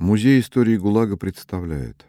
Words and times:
Музей 0.00 0.40
истории 0.40 0.78
ГУЛАГа 0.78 1.18
представляет. 1.18 2.06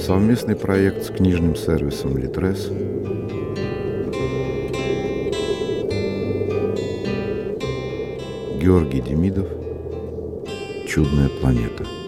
Совместный 0.00 0.56
проект 0.56 1.04
с 1.04 1.08
книжным 1.10 1.54
сервисом 1.54 2.16
«Литрес» 2.16 2.68
Георгий 8.58 9.02
Демидов. 9.02 9.46
«Чудная 10.88 11.28
планета» 11.28 11.99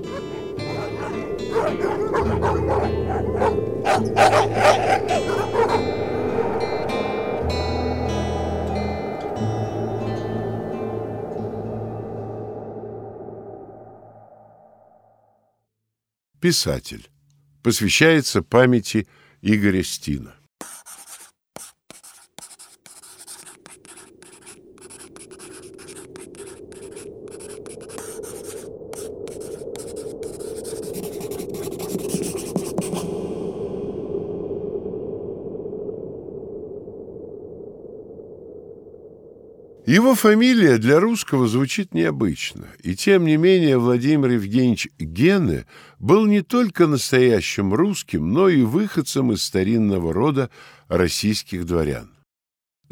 Писатель. 16.53 17.09
Посвящается 17.63 18.43
памяти 18.43 19.09
Игоря 19.41 19.83
Стина. 19.83 20.35
Его 39.93 40.15
фамилия 40.15 40.79
для 40.79 41.01
русского 41.01 41.47
звучит 41.47 41.93
необычно, 41.93 42.69
и 42.83 42.97
тем 42.97 43.27
не 43.27 43.37
менее 43.37 43.77
Владимир 43.77 44.31
Евгеньевич 44.31 44.89
Гене 44.99 45.67
был 45.99 46.25
не 46.25 46.41
только 46.41 46.87
настоящим 46.87 47.75
русским, 47.75 48.33
но 48.33 48.49
и 48.49 48.63
выходцем 48.63 49.33
из 49.33 49.43
старинного 49.43 50.15
рода 50.15 50.49
российских 50.89 51.67
дворян. 51.67 52.12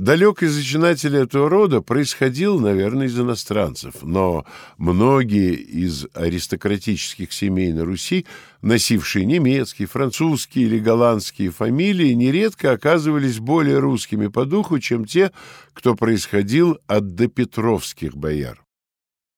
Далекий 0.00 0.46
зачинатель 0.46 1.14
этого 1.14 1.50
рода 1.50 1.82
происходил, 1.82 2.58
наверное, 2.58 3.06
из 3.06 3.20
иностранцев, 3.20 3.96
но 4.00 4.46
многие 4.78 5.52
из 5.52 6.06
аристократических 6.14 7.30
семей 7.34 7.74
на 7.74 7.84
Руси, 7.84 8.24
носившие 8.62 9.26
немецкие, 9.26 9.86
французские 9.86 10.68
или 10.68 10.78
голландские 10.78 11.50
фамилии, 11.50 12.14
нередко 12.14 12.72
оказывались 12.72 13.40
более 13.40 13.78
русскими 13.78 14.28
по 14.28 14.46
духу, 14.46 14.78
чем 14.78 15.04
те, 15.04 15.32
кто 15.74 15.94
происходил 15.94 16.78
от 16.86 17.14
допетровских 17.14 18.16
бояр. 18.16 18.64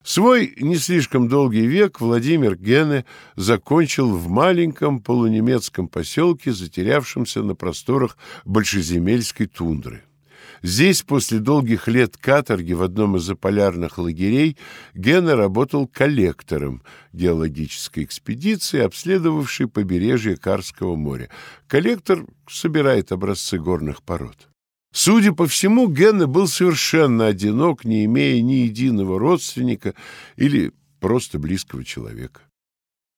Свой 0.04 0.54
не 0.60 0.76
слишком 0.76 1.26
долгий 1.26 1.66
век 1.66 2.00
Владимир 2.00 2.54
Гене 2.54 3.04
закончил 3.34 4.16
в 4.16 4.28
маленьком 4.28 5.00
полунемецком 5.00 5.88
поселке, 5.88 6.52
затерявшемся 6.52 7.42
на 7.42 7.56
просторах 7.56 8.16
большеземельской 8.44 9.46
тундры. 9.48 10.04
Здесь, 10.62 11.02
после 11.02 11.40
долгих 11.40 11.88
лет 11.88 12.16
каторги 12.16 12.72
в 12.72 12.82
одном 12.82 13.16
из 13.16 13.22
заполярных 13.22 13.98
лагерей, 13.98 14.56
Гена 14.94 15.34
работал 15.34 15.88
коллектором 15.88 16.82
геологической 17.12 18.04
экспедиции, 18.04 18.80
обследовавшей 18.80 19.66
побережье 19.66 20.36
Карского 20.36 20.94
моря. 20.94 21.30
Коллектор 21.66 22.24
собирает 22.48 23.10
образцы 23.10 23.58
горных 23.58 24.02
пород. 24.02 24.48
Судя 24.94 25.32
по 25.32 25.48
всему, 25.48 25.88
Гена 25.88 26.28
был 26.28 26.46
совершенно 26.46 27.26
одинок, 27.26 27.84
не 27.84 28.04
имея 28.04 28.40
ни 28.40 28.66
единого 28.66 29.18
родственника 29.18 29.94
или 30.36 30.72
просто 31.00 31.40
близкого 31.40 31.82
человека. 31.82 32.42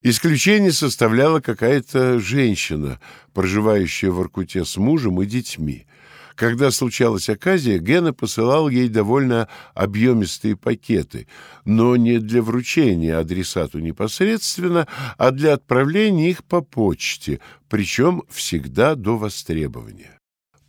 Исключение 0.03 0.71
составляла 0.71 1.41
какая-то 1.41 2.21
женщина, 2.21 3.00
проживающая 3.32 4.11
в 4.11 4.21
Иркуте 4.21 4.65
с 4.65 4.76
мужем 4.76 5.21
и 5.21 5.26
детьми. 5.26 5.87
Когда 6.34 6.72
случалась 6.72 7.28
оказия, 7.28 7.78
Гена 7.78 8.12
посылал 8.12 8.69
ей 8.69 8.89
довольно 8.89 9.49
объемистые 9.75 10.56
пакеты, 10.56 11.28
но 11.65 11.95
не 11.97 12.19
для 12.19 12.43
вручения 12.43 13.19
адресату 13.19 13.78
непосредственно, 13.78 14.89
а 15.17 15.31
для 15.31 15.55
отправления 15.55 16.31
их 16.31 16.43
по 16.43 16.61
почте, 16.61 17.41
причем 17.69 18.25
всегда 18.31 18.97
до 18.97 19.17
востребования. 19.17 20.19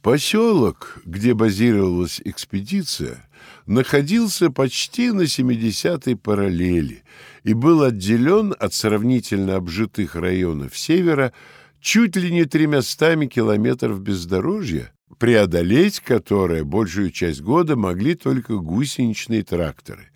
Поселок, 0.03 0.99
где 1.03 1.33
базировалась 1.33 2.21
экспедиция, 2.23 3.27
находился 3.65 4.51
почти 4.51 5.11
на 5.11 5.21
70-й 5.21 6.15
параллели 6.15 7.03
и 7.43 7.55
был 7.55 7.81
отделен 7.81 8.53
от 8.59 8.75
сравнительно 8.75 9.55
обжитых 9.55 10.13
районов 10.15 10.77
севера 10.77 11.33
чуть 11.79 12.15
ли 12.15 12.31
не 12.31 12.45
тремястами 12.45 13.25
километров 13.25 13.99
бездорожья, 13.99 14.91
преодолеть 15.17 15.99
которое 15.99 16.63
большую 16.63 17.11
часть 17.11 17.41
года 17.41 17.75
могли 17.75 18.15
только 18.15 18.57
гусеничные 18.57 19.43
тракторы. 19.43 20.11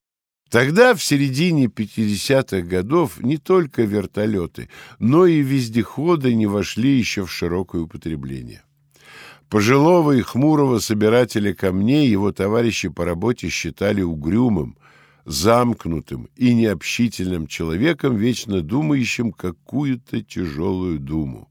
Тогда, 0.50 0.96
в 0.96 1.04
середине 1.04 1.66
50-х 1.66 2.62
годов, 2.62 3.22
не 3.22 3.38
только 3.38 3.84
вертолеты, 3.84 4.70
но 4.98 5.28
и 5.28 5.42
вездеходы 5.42 6.34
не 6.34 6.48
вошли 6.48 6.98
еще 6.98 7.26
в 7.26 7.32
широкое 7.32 7.84
употребление. 7.84 8.64
Пожилого 9.48 10.12
и 10.12 10.22
хмурого 10.22 10.80
собирателя 10.80 11.54
камней 11.54 12.08
его 12.08 12.32
товарищи 12.32 12.90
по 12.90 13.06
работе 13.06 13.50
считали 13.50 14.02
угрюмым, 14.02 14.78
замкнутым 15.26 16.30
и 16.36 16.54
необщительным 16.54 17.48
человеком, 17.48 18.16
вечно 18.16 18.62
думающим 18.62 19.32
какую-то 19.32 20.22
тяжелую 20.24 21.00
думу. 21.00 21.49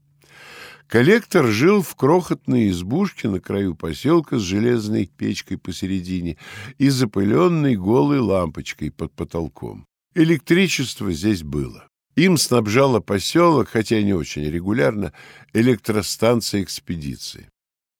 Коллектор 0.89 1.45
жил 1.45 1.83
в 1.83 1.93
крохотной 1.93 2.69
избушке 2.69 3.29
на 3.29 3.39
краю 3.39 3.75
поселка 3.75 4.39
с 4.39 4.41
железной 4.41 5.05
печкой 5.05 5.59
посередине 5.59 6.37
и 6.79 6.89
запыленной 6.89 7.75
голой 7.75 8.17
лампочкой 8.17 8.89
под 8.89 9.13
потолком. 9.13 9.85
Электричество 10.15 11.11
здесь 11.11 11.43
было. 11.43 11.87
Им 12.15 12.37
снабжала 12.37 13.01
поселок, 13.01 13.69
хотя 13.69 14.01
не 14.01 14.15
очень 14.15 14.49
регулярно, 14.49 15.13
электростанция 15.53 16.63
экспедиции. 16.63 17.49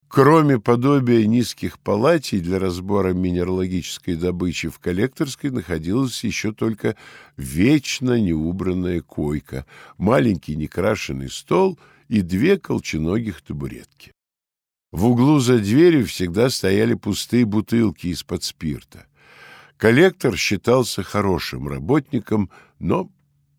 Кроме 0.08 0.60
подобия 0.60 1.28
низких 1.28 1.78
палатей 1.78 2.40
для 2.40 2.58
разбора 2.58 3.14
минералогической 3.14 4.16
добычи 4.16 4.68
в 4.68 4.80
коллекторской 4.80 5.52
находилась 5.52 6.24
еще 6.24 6.54
только 6.54 6.96
вечно 7.38 8.20
неубранная 8.20 9.02
койка, 9.04 9.68
маленький 10.00 10.56
некрашенный 10.56 11.30
стол— 11.30 11.78
и 12.09 12.22
две 12.22 12.58
колченогих 12.58 13.42
табуретки. 13.42 14.12
В 14.92 15.06
углу 15.06 15.40
за 15.40 15.59
дверью 15.59 16.06
всегда 16.08 16.50
стояли 16.50 16.96
пустые 16.96 17.46
бутылки 17.46 18.08
из-под 18.08 18.44
спирта. 18.44 19.06
Коллектор 19.78 20.36
считался 20.36 21.03
хорошим 21.03 21.68
работником, 21.68 22.50
но 22.80 23.09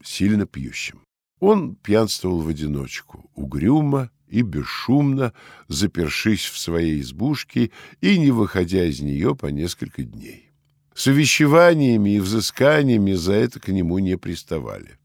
сильно 0.02 0.44
пьющим. 0.46 1.00
Он 1.38 1.76
пьянствовал 1.76 2.40
в 2.42 2.48
одиночку, 2.48 3.30
угрюмо 3.34 4.10
и 4.28 4.42
бесшумно, 4.42 5.32
запершись 5.68 6.44
в 6.44 6.58
своей 6.58 7.00
избушке 7.00 7.70
и 8.00 8.18
не 8.18 8.32
выходя 8.32 8.84
из 8.84 9.00
нее 9.00 9.34
по 9.34 9.46
несколько 9.46 10.02
дней. 10.02 10.50
С 10.94 11.06
увещеваниями 11.06 12.16
и 12.16 12.20
взысканиями 12.20 13.12
за 13.12 13.32
это 13.34 13.60
к 13.60 13.68
нему 13.68 13.98
не 14.00 14.18
приставали. 14.18 14.99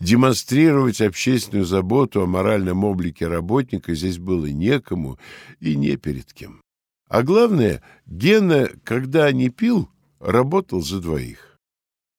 Демонстрировать 0.00 1.00
общественную 1.00 1.64
заботу 1.64 2.22
о 2.22 2.26
моральном 2.26 2.84
облике 2.84 3.26
работника 3.26 3.94
здесь 3.94 4.18
было 4.18 4.46
некому 4.46 5.18
и 5.60 5.76
не 5.76 5.96
перед 5.96 6.32
кем. 6.32 6.60
А 7.08 7.22
главное, 7.22 7.82
Гена, 8.06 8.70
когда 8.82 9.30
не 9.32 9.50
пил, 9.50 9.88
работал 10.20 10.80
за 10.80 11.00
двоих. 11.00 11.58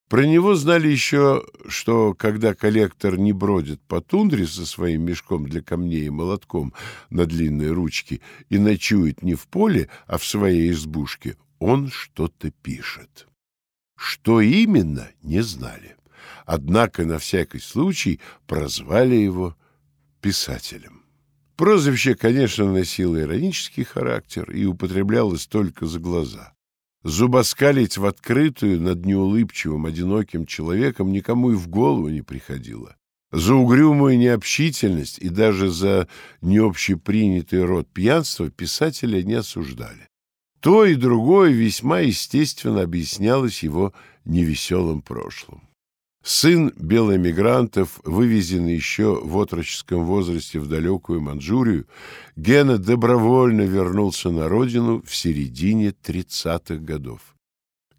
Про 0.07 0.27
него 0.27 0.53
знали 0.53 0.87
еще, 0.87 1.43
что 1.67 2.13
когда 2.13 2.53
коллектор 2.53 3.17
не 3.17 3.33
бродит 3.33 3.81
по 3.81 4.01
тундре 4.01 4.45
со 4.45 4.65
своим 4.65 5.03
мешком 5.03 5.47
для 5.47 5.61
камней 5.61 6.05
и 6.05 6.11
молотком 6.11 6.73
на 7.09 7.25
длинной 7.25 7.71
ручке 7.71 8.21
и 8.49 8.59
ночует 8.59 9.23
не 9.23 9.33
в 9.33 9.47
поле, 9.47 9.89
а 10.05 10.19
в 10.19 10.25
своей 10.25 10.69
избушке, 10.69 11.37
он 11.57 11.89
что-то 11.89 12.51
пишет. 12.51 13.27
Что 13.97 14.41
именно, 14.41 15.09
не 15.23 15.41
знали 15.41 15.95
однако 16.45 17.05
на 17.05 17.17
всякий 17.17 17.59
случай 17.59 18.19
прозвали 18.47 19.15
его 19.15 19.55
писателем. 20.21 21.03
Прозвище, 21.55 22.15
конечно, 22.15 22.71
носило 22.71 23.21
иронический 23.21 23.83
характер 23.83 24.51
и 24.51 24.65
употреблялось 24.65 25.47
только 25.47 25.85
за 25.85 25.99
глаза. 25.99 26.53
Зубоскалить 27.03 27.97
в 27.97 28.05
открытую 28.05 28.81
над 28.81 29.05
неулыбчивым, 29.05 29.85
одиноким 29.85 30.45
человеком 30.45 31.11
никому 31.11 31.51
и 31.51 31.55
в 31.55 31.67
голову 31.67 32.09
не 32.09 32.21
приходило. 32.21 32.95
За 33.31 33.53
угрюмую 33.53 34.17
необщительность 34.17 35.19
и 35.19 35.29
даже 35.29 35.69
за 35.69 36.07
необщепринятый 36.41 37.63
род 37.63 37.87
пьянства 37.87 38.49
писателя 38.49 39.21
не 39.21 39.35
осуждали. 39.35 40.09
То 40.61 40.83
и 40.83 40.95
другое 40.95 41.51
весьма 41.51 41.99
естественно 41.99 42.81
объяснялось 42.81 43.61
его 43.61 43.93
невеселым 44.25 45.01
прошлым. 45.01 45.61
Сын 46.25 46.73
белоэмигрантов, 46.75 47.99
вывезенный 48.03 48.73
еще 48.73 49.21
в 49.23 49.37
отроческом 49.39 50.05
возрасте 50.05 50.59
в 50.59 50.67
далекую 50.67 51.21
Манчжурию, 51.21 51.85
Гена 52.35 52.79
добровольно 52.79 53.61
вернулся 53.61 54.31
на 54.31 54.49
родину 54.49 55.03
в 55.05 55.15
середине 55.15 55.89
30-х 55.89 56.77
годов. 56.77 57.19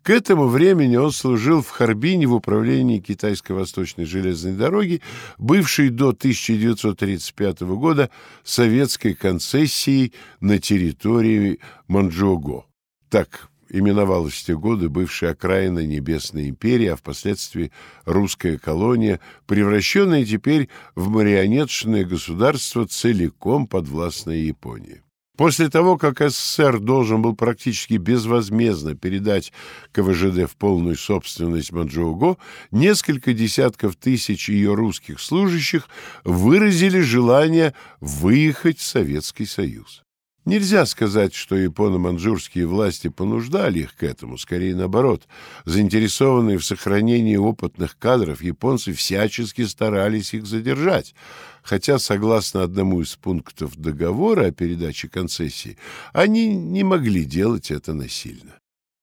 К 0.02 0.11
этому 0.11 0.49
времени 0.49 0.96
он 0.96 1.12
служил 1.12 1.62
в 1.62 1.69
Харбине 1.69 2.26
в 2.26 2.34
управлении 2.34 2.99
Китайско-Восточной 2.99 4.06
железной 4.06 4.55
дороги, 4.55 5.02
бывшей 5.38 5.90
до 5.90 6.08
1935 6.08 7.61
года 7.61 8.11
советской 8.43 9.14
концессией 9.14 10.12
на 10.40 10.58
территории 10.58 11.61
Манчжоуго. 11.87 12.64
Так 13.08 13.50
именовалась 13.68 14.34
в 14.34 14.44
те 14.44 14.56
годы 14.56 14.88
бывшая 14.88 15.30
окраина 15.30 15.84
Небесной 15.86 16.48
империи, 16.48 16.86
а 16.86 16.96
впоследствии 16.96 17.72
русская 18.04 18.58
колония, 18.58 19.20
превращенная 19.46 20.24
теперь 20.24 20.68
в 20.94 21.08
марионеточное 21.08 22.04
государство, 22.04 22.86
целиком 22.86 23.66
подвластное 23.66 24.36
Японии. 24.36 25.02
После 25.36 25.68
того, 25.68 25.98
как 25.98 26.20
СССР 26.20 26.80
должен 26.80 27.20
был 27.20 27.36
практически 27.36 27.94
безвозмездно 27.94 28.94
передать 28.94 29.52
КВЖД 29.92 30.50
в 30.50 30.56
полную 30.56 30.96
собственность 30.96 31.72
Манчжоуго, 31.72 32.38
несколько 32.70 33.34
десятков 33.34 33.96
тысяч 33.96 34.48
ее 34.48 34.74
русских 34.74 35.20
служащих 35.20 35.88
выразили 36.24 37.00
желание 37.00 37.74
выехать 38.00 38.78
в 38.78 38.82
Советский 38.82 39.44
Союз. 39.44 40.06
Нельзя 40.46 40.87
сказать, 40.87 41.34
что 41.34 41.56
японо-манчжурские 41.56 42.66
власти 42.66 43.08
понуждали 43.08 43.81
их 43.81 43.96
к 43.96 44.04
этому, 44.04 44.38
скорее 44.38 44.76
наоборот. 44.76 45.26
Заинтересованные 45.64 46.56
в 46.58 46.64
сохранении 46.64 47.34
опытных 47.34 47.98
кадров, 47.98 48.40
японцы 48.40 48.93
всячески 48.93 49.62
старались 49.62 50.34
их 50.34 50.46
задержать, 50.46 51.16
хотя, 51.64 51.98
согласно 51.98 52.62
одному 52.62 53.00
из 53.00 53.16
пунктов 53.16 53.76
договора 53.76 54.46
о 54.46 54.52
передаче 54.52 55.08
концессии, 55.08 55.78
они 56.12 56.54
не 56.54 56.84
могли 56.84 57.25
делать 57.25 57.72
это 57.72 57.92
насильно. 57.92 58.52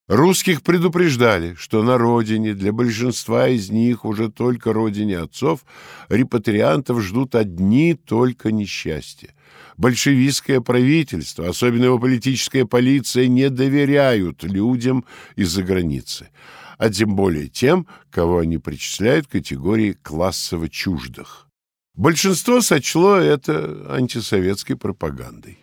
Русских 0.08 0.62
предупреждали, 0.62 1.56
что 1.56 1.84
на 1.84 1.98
родине, 1.98 2.54
для 2.54 2.72
большинства 2.72 3.50
из 3.50 3.70
них, 3.70 4.06
уже 4.06 4.32
только 4.32 4.72
родине 4.72 5.18
отцов, 5.18 5.66
репатриантов 6.08 7.02
ждут 7.02 7.36
одни 7.36 7.96
только 7.96 8.54
несчастья 8.54 9.34
большевистское 9.78 10.62
правительство, 10.62 11.50
особенно 11.50 11.86
его 11.86 12.00
политическая 12.00 12.66
полиция, 12.66 13.28
не 13.28 13.50
доверяют 13.50 14.44
людям 14.44 15.06
из-за 15.36 15.64
границы, 15.64 16.30
а 16.78 16.90
тем 16.90 17.16
более 17.16 17.48
тем, 17.48 17.88
кого 18.10 18.40
они 18.40 18.58
причисляют 18.58 19.28
к 19.28 19.32
категории 19.32 19.98
классово 20.02 20.70
чуждых. 20.70 21.48
Большинство 21.96 22.62
сочло 22.62 23.18
это 23.18 23.86
антисоветской 23.90 24.76
пропагандой. 24.76 25.60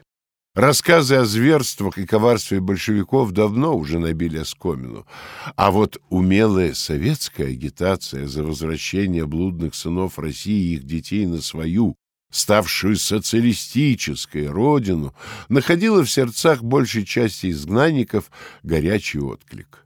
Рассказы 0.55 1.15
о 1.15 1.25
зверствах 1.25 1.97
и 1.97 2.07
коварстве 2.07 2.61
большевиков 2.61 3.31
давно 3.31 3.77
уже 3.77 4.01
набили 4.01 4.39
оскомину, 4.39 5.07
а 5.55 5.71
вот 5.71 5.99
умелая 6.09 6.75
советская 6.75 7.49
агитация 7.49 8.27
за 8.27 8.43
возвращение 8.43 9.27
блудных 9.27 9.77
сынов 9.77 10.19
России 10.19 10.73
и 10.73 10.75
их 10.75 10.85
детей 10.85 11.27
на 11.27 11.41
свою, 11.41 11.95
ставшую 12.31 12.97
социалистической 12.97 14.49
родину, 14.49 15.15
находила 15.49 16.05
в 16.05 16.11
сердцах 16.11 16.63
большей 16.63 17.05
части 17.05 17.51
изгнанников 17.51 18.31
горячий 18.63 19.19
отклик. 19.19 19.85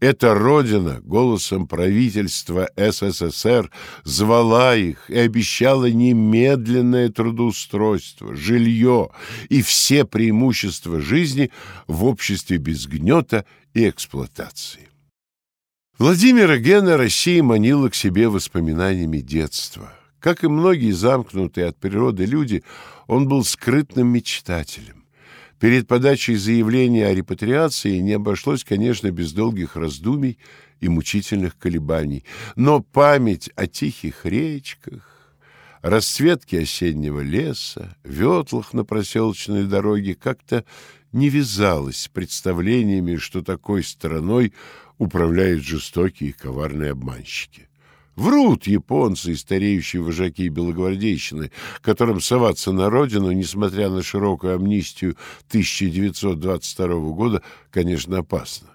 Эта 0.00 0.34
родина 0.34 1.00
голосом 1.04 1.68
правительства 1.68 2.68
СССР 2.76 3.70
звала 4.02 4.74
их 4.74 5.08
и 5.08 5.16
обещала 5.16 5.88
немедленное 5.88 7.08
трудоустройство, 7.08 8.34
жилье 8.34 9.10
и 9.48 9.62
все 9.62 10.04
преимущества 10.04 11.00
жизни 11.00 11.52
в 11.86 12.04
обществе 12.04 12.56
без 12.56 12.88
гнета 12.88 13.44
и 13.74 13.88
эксплуатации. 13.88 14.88
Владимира 15.98 16.58
Гена 16.58 16.96
Россия 16.96 17.40
манила 17.40 17.88
к 17.88 17.94
себе 17.94 18.28
воспоминаниями 18.28 19.18
детства– 19.18 19.94
как 20.22 20.44
и 20.44 20.48
многие 20.48 20.92
замкнутые 20.92 21.66
от 21.66 21.76
природы 21.76 22.24
люди, 22.24 22.62
он 23.08 23.26
был 23.26 23.44
скрытным 23.44 24.06
мечтателем. 24.06 25.04
Перед 25.58 25.88
подачей 25.88 26.36
заявления 26.36 27.08
о 27.08 27.14
репатриации 27.14 27.98
не 27.98 28.12
обошлось, 28.12 28.64
конечно, 28.64 29.10
без 29.10 29.32
долгих 29.32 29.76
раздумий 29.76 30.38
и 30.80 30.88
мучительных 30.88 31.58
колебаний, 31.58 32.24
но 32.54 32.80
память 32.80 33.50
о 33.56 33.66
тихих 33.66 34.24
речках, 34.24 35.34
расцветке 35.82 36.60
осеннего 36.60 37.20
леса, 37.20 37.96
ветлах 38.04 38.72
на 38.72 38.84
проселочной 38.84 39.64
дороге 39.64 40.14
как-то 40.14 40.64
не 41.10 41.30
вязалась 41.30 41.98
с 41.98 42.08
представлениями, 42.08 43.16
что 43.16 43.42
такой 43.42 43.82
страной 43.82 44.52
управляют 44.98 45.64
жестокие 45.64 46.30
и 46.30 46.32
коварные 46.32 46.92
обманщики. 46.92 47.68
Врут 48.14 48.66
японцы 48.66 49.32
и 49.32 49.36
стареющие 49.36 50.02
вожаки 50.02 50.48
белогвардейщины, 50.48 51.50
которым 51.80 52.20
соваться 52.20 52.70
на 52.70 52.90
родину, 52.90 53.32
несмотря 53.32 53.88
на 53.88 54.02
широкую 54.02 54.54
амнистию 54.54 55.16
1922 55.48 56.86
года, 57.12 57.42
конечно, 57.70 58.18
опасно. 58.18 58.68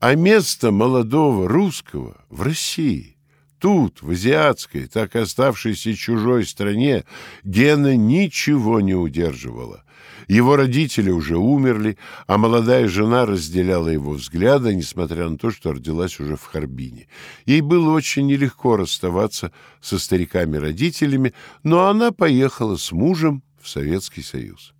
А 0.00 0.16
место 0.16 0.72
молодого 0.72 1.48
русского 1.48 2.24
в 2.28 2.42
России, 2.42 3.16
тут, 3.60 4.02
в 4.02 4.10
азиатской, 4.10 4.88
так 4.88 5.14
оставшейся 5.14 5.94
чужой 5.94 6.44
стране, 6.44 7.04
Гена 7.44 7.94
ничего 7.94 8.80
не 8.80 8.94
удерживала. 8.94 9.84
Его 10.32 10.56
родители 10.56 11.10
уже 11.10 11.36
умерли, 11.36 11.98
а 12.26 12.38
молодая 12.38 12.88
жена 12.88 13.26
разделяла 13.26 13.88
его 13.88 14.12
взгляды, 14.12 14.74
несмотря 14.74 15.28
на 15.28 15.36
то, 15.36 15.50
что 15.50 15.74
родилась 15.74 16.18
уже 16.20 16.36
в 16.36 16.44
Харбине. 16.44 17.06
Ей 17.44 17.60
было 17.60 17.92
очень 17.92 18.26
нелегко 18.28 18.78
расставаться 18.78 19.52
со 19.82 19.98
стариками-родителями, 19.98 21.34
но 21.64 21.86
она 21.86 22.12
поехала 22.12 22.76
с 22.76 22.92
мужем 22.92 23.42
в 23.60 23.68
Советский 23.68 24.22
Союз. 24.22 24.72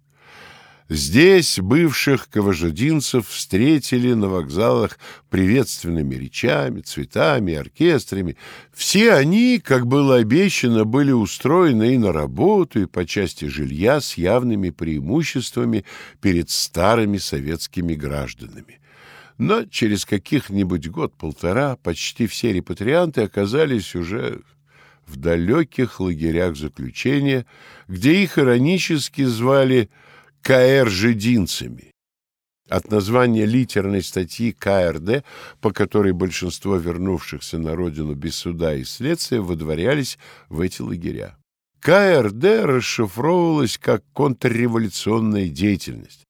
Здесь 0.88 1.58
бывших 1.58 2.28
каважадинцев 2.28 3.28
встретили 3.28 4.12
на 4.14 4.28
вокзалах 4.28 4.98
приветственными 5.30 6.14
речами, 6.16 6.80
цветами, 6.80 7.54
оркестрами. 7.54 8.36
Все 8.72 9.14
они, 9.14 9.58
как 9.58 9.86
было 9.86 10.16
обещано, 10.16 10.84
были 10.84 11.12
устроены 11.12 11.94
и 11.94 11.98
на 11.98 12.12
работу, 12.12 12.82
и 12.82 12.86
по 12.86 13.06
части 13.06 13.44
жилья 13.46 14.00
с 14.00 14.14
явными 14.14 14.70
преимуществами 14.70 15.84
перед 16.20 16.50
старыми 16.50 17.18
советскими 17.18 17.94
гражданами. 17.94 18.80
Но 19.38 19.64
через 19.64 20.04
каких-нибудь 20.04 20.88
год-полтора 20.88 21.76
почти 21.76 22.26
все 22.26 22.52
репатрианты 22.52 23.22
оказались 23.22 23.94
уже 23.94 24.40
в 25.06 25.16
далеких 25.16 26.00
лагерях 26.00 26.56
заключения, 26.56 27.46
где 27.88 28.22
их 28.22 28.38
иронически 28.38 29.24
звали 29.24 29.74
«Связь» 29.84 29.98
КР-жидинцами. 30.42 31.92
От 32.68 32.90
названия 32.90 33.46
литерной 33.46 34.02
статьи 34.02 34.50
КРД, 34.52 35.24
по 35.60 35.72
которой 35.72 36.12
большинство 36.12 36.76
вернувшихся 36.76 37.58
на 37.58 37.76
родину 37.76 38.14
без 38.14 38.34
суда 38.34 38.74
и 38.74 38.82
следствия 38.82 39.40
выдворялись 39.40 40.18
в 40.48 40.60
эти 40.60 40.82
лагеря. 40.82 41.36
КРД 41.78 42.64
расшифровывалась 42.64 43.78
как 43.78 44.02
контрреволюционная 44.12 45.48
деятельность. 45.48 46.24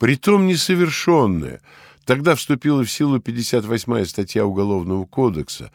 Притом 0.00 0.48
несовершенная. 0.48 1.60
Тогда 2.04 2.34
вступила 2.34 2.82
в 2.84 2.90
силу 2.90 3.18
58-я 3.18 4.04
статья 4.04 4.46
Уголовного 4.46 5.06
кодекса, 5.06 5.70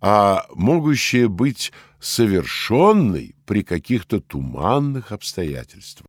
а 0.00 0.46
могущая 0.54 1.26
быть 1.28 1.72
совершенной 2.00 3.34
при 3.44 3.64
каких-то 3.64 4.20
туманных 4.20 5.10
обстоятельствах. 5.10 6.06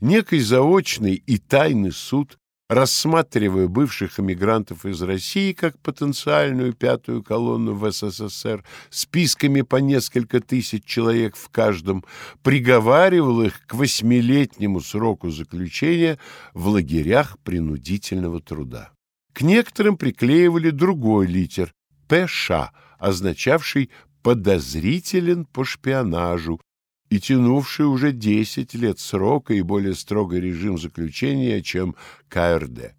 Некий 0.00 0.40
заочный 0.40 1.14
и 1.14 1.38
тайный 1.38 1.90
суд, 1.90 2.38
рассматривая 2.68 3.66
бывших 3.66 4.20
эмигрантов 4.20 4.84
из 4.84 5.00
России 5.00 5.54
как 5.54 5.78
потенциальную 5.78 6.74
пятую 6.74 7.22
колонну 7.22 7.72
в 7.72 7.90
СССР, 7.90 8.62
списками 8.90 9.62
по 9.62 9.76
несколько 9.76 10.40
тысяч 10.40 10.84
человек 10.84 11.34
в 11.34 11.48
каждом, 11.48 12.04
приговаривал 12.42 13.40
их 13.40 13.66
к 13.66 13.72
восьмилетнему 13.72 14.80
сроку 14.80 15.30
заключения 15.30 16.18
в 16.52 16.68
лагерях 16.68 17.38
принудительного 17.38 18.42
труда. 18.42 18.90
К 19.32 19.40
некоторым 19.40 19.96
приклеивали 19.96 20.70
другой 20.70 21.26
литер– 21.26 21.72
ПШ, 22.08 22.50
означавший 22.98 23.90
подозрителен 24.22 25.46
по 25.46 25.64
шпионажу 25.64 26.60
и 27.10 27.20
тянувший 27.20 27.86
уже 27.86 28.12
10 28.12 28.74
лет 28.74 28.98
срока 28.98 29.54
и 29.54 29.62
более 29.62 29.94
строгий 29.94 30.40
режим 30.40 30.78
заключения, 30.78 31.62
чем 31.62 31.94
КРД. 32.28 32.94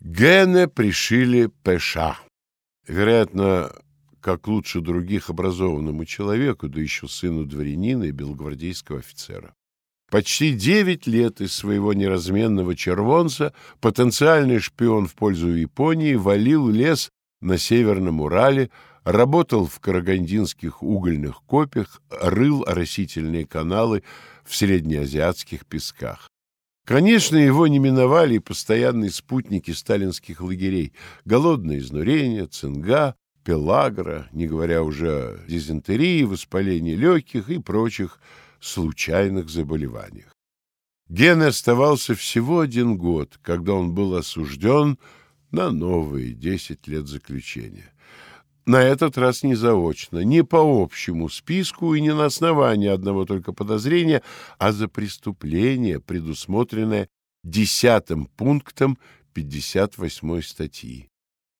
Гене 0.00 0.68
пришили 0.68 1.50
ПШ. 1.62 1.96
Вероятно, 2.86 3.72
как 4.20 4.48
лучше 4.48 4.80
других 4.80 5.30
образованному 5.30 6.04
человеку, 6.04 6.68
да 6.68 6.80
еще 6.80 7.08
сыну 7.08 7.44
дворянина 7.44 8.04
и 8.04 8.10
белогвардейского 8.10 8.98
офицера. 8.98 9.54
Почти 10.10 10.52
девять 10.52 11.06
лет 11.06 11.40
из 11.40 11.52
своего 11.52 11.92
неразменного 11.92 12.74
червонца 12.74 13.54
потенциальный 13.80 14.58
шпион 14.58 15.06
в 15.06 15.14
пользу 15.14 15.48
Японии 15.50 16.14
валил 16.14 16.68
лес 16.68 17.10
на 17.40 17.58
Северном 17.58 18.20
Урале, 18.20 18.70
работал 19.10 19.66
в 19.66 19.80
карагандинских 19.80 20.82
угольных 20.82 21.42
копях, 21.42 22.00
рыл 22.10 22.64
оросительные 22.66 23.46
каналы 23.46 24.02
в 24.44 24.54
среднеазиатских 24.54 25.66
песках. 25.66 26.28
Конечно, 26.86 27.36
его 27.36 27.66
не 27.66 27.78
миновали 27.78 28.34
и 28.34 28.40
постоянные 28.40 29.10
спутники 29.10 29.70
сталинских 29.70 30.40
лагерей— 30.40 30.92
голодное 31.24 31.78
изнурение, 31.78 32.46
цинга, 32.46 33.14
пелагра, 33.44 34.28
не 34.32 34.46
говоря 34.46 34.82
уже 34.82 35.10
о 35.10 35.38
дизентерии, 35.46 36.24
воспалении 36.24 36.94
легких 36.94 37.48
и 37.48 37.58
прочих 37.58 38.18
случайных 38.60 39.48
заболеваниях. 39.50 40.32
Ген 41.08 41.42
оставался 41.42 42.14
всего 42.14 42.60
один 42.60 42.96
год, 42.96 43.38
когда 43.42 43.72
он 43.72 43.92
был 43.94 44.14
осужден 44.14 44.98
на 45.50 45.70
новые 45.70 46.32
десять 46.32 46.86
лет 46.86 47.08
заключения. 47.08 47.92
На 48.70 48.84
этот 48.84 49.18
раз 49.18 49.42
не 49.42 49.56
заочно, 49.56 50.20
не 50.20 50.44
по 50.44 50.58
общему 50.60 51.28
списку 51.28 51.94
и 51.94 52.00
не 52.00 52.14
на 52.14 52.26
основании 52.26 52.86
одного 52.86 53.24
только 53.24 53.52
подозрения, 53.52 54.22
а 54.58 54.70
за 54.70 54.86
преступление, 54.86 55.98
предусмотренное 55.98 57.08
десятым 57.42 58.26
пунктом 58.26 58.96
58 59.34 60.42
статьи. 60.42 61.08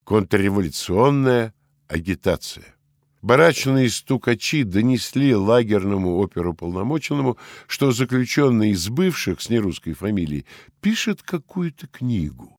Контрреволюционная 0.04 1.52
агитация. 1.88 2.76
Барачные 3.22 3.90
стукачи 3.90 4.62
донесли 4.62 5.34
лагерному 5.34 6.16
оперуполномоченному, 6.16 7.38
что 7.66 7.90
заключенный 7.90 8.70
из 8.70 8.88
бывших 8.88 9.40
с 9.40 9.50
нерусской 9.50 9.94
фамилией 9.94 10.46
пишет 10.80 11.22
какую-то 11.24 11.88
книгу. 11.88 12.56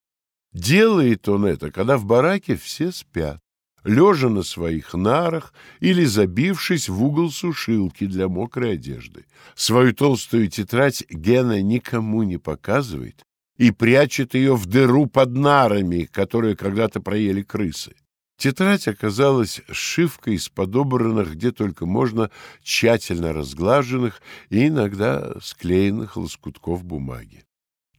Делает 0.52 1.30
он 1.30 1.46
это, 1.46 1.72
когда 1.72 1.96
в 1.96 2.04
бараке 2.04 2.58
все 2.58 2.92
спят, 2.92 3.40
лежа 3.84 4.30
на 4.30 4.44
своих 4.44 4.94
нарах 4.94 5.54
или 5.80 6.06
забившись 6.06 6.90
в 6.90 7.04
угол 7.04 7.32
сушилки 7.32 8.06
для 8.06 8.28
мокрой 8.28 8.74
одежды. 8.74 9.26
Свою 9.56 9.94
толстую 9.94 10.48
тетрадь 10.48 11.04
Гена 11.10 11.62
никому 11.62 12.24
не 12.24 12.38
показывает 12.38 13.24
и 13.58 13.72
прячет 13.72 14.34
ее 14.34 14.56
в 14.56 14.66
дыру 14.66 15.06
под 15.06 15.36
нарами, 15.36 16.10
которые 16.12 16.56
когда-то 16.56 17.00
проели 17.00 17.42
крысы. 17.42 17.96
Тетрадь 18.38 18.88
оказалась 18.88 19.62
сшивкой 19.72 20.34
из 20.34 20.50
подобранных, 20.50 21.34
где 21.34 21.52
только 21.52 21.86
можно, 21.86 22.32
тщательно 22.64 23.34
разглаженных 23.34 24.20
и 24.50 24.68
иногда 24.68 25.34
склеенных 25.42 26.18
лоскутков 26.18 26.84
бумаги. 26.84 27.44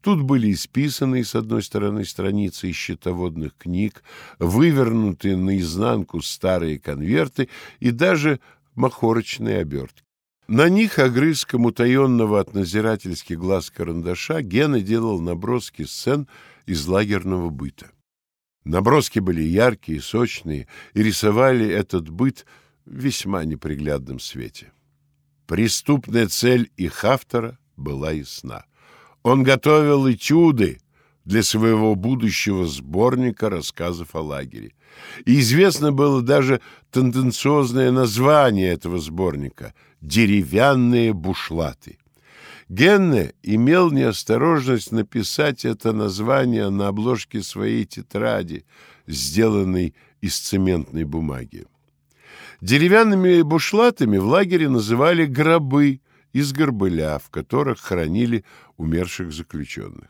Тут 0.02 0.20
были 0.20 0.52
исписанные 0.52 1.24
с 1.24 1.36
одной 1.36 1.62
стороны 1.62 2.04
страницы 2.04 2.68
из 2.68 2.74
счетоводных 2.74 3.56
книг, 3.56 4.02
вывернутые 4.40 5.36
наизнанку 5.36 6.20
старые 6.20 6.80
конверты 6.80 7.48
и 7.78 7.92
даже 7.92 8.40
махорочные 8.74 9.58
обертки. 9.58 10.02
На 10.48 10.68
них 10.68 10.98
огрызком 10.98 11.66
утаенного 11.66 12.40
от 12.40 12.52
назирательских 12.52 13.38
глаз 13.38 13.70
карандаша 13.70 14.42
Гена 14.42 14.80
делал 14.80 15.20
наброски 15.20 15.84
сцен 15.84 16.26
из 16.66 16.84
лагерного 16.88 17.50
быта. 17.50 17.92
Наброски 18.64 19.20
были 19.20 19.42
яркие, 19.42 20.00
сочные 20.00 20.66
и 20.94 21.02
рисовали 21.02 21.66
этот 21.68 22.10
быт 22.10 22.44
в 22.84 22.96
весьма 22.96 23.44
неприглядном 23.44 24.18
свете. 24.18 24.72
Преступная 25.46 26.26
цель 26.26 26.72
их 26.76 27.04
автора 27.04 27.58
была 27.76 28.10
ясна. 28.10 28.64
Он 29.22 29.42
готовил 29.42 30.10
этюды 30.10 30.80
для 31.24 31.42
своего 31.42 31.94
будущего 31.94 32.66
сборника 32.66 33.48
рассказов 33.48 34.14
о 34.14 34.20
лагере. 34.20 34.72
И 35.24 35.40
известно 35.40 35.92
было 35.92 36.22
даже 36.22 36.60
тенденциозное 36.90 37.90
название 37.90 38.72
этого 38.72 38.98
сборника 38.98 39.74
«Деревянные 40.00 41.12
бушлаты». 41.12 41.98
Генне 42.68 43.34
имел 43.42 43.90
неосторожность 43.90 44.92
написать 44.92 45.64
это 45.64 45.92
название 45.92 46.70
на 46.70 46.88
обложке 46.88 47.42
своей 47.42 47.84
тетради, 47.84 48.64
сделанной 49.06 49.94
из 50.20 50.38
цементной 50.38 51.04
бумаги. 51.04 51.66
Деревянными 52.60 53.42
бушлатами 53.42 54.18
в 54.18 54.26
лагере 54.26 54.68
называли 54.68 55.26
гробы 55.26 56.00
из 56.32 56.52
горбыля, 56.52 57.18
в 57.18 57.30
которых 57.30 57.80
хоронили 57.80 58.44
умерших 58.76 59.32
заключенных. 59.32 60.08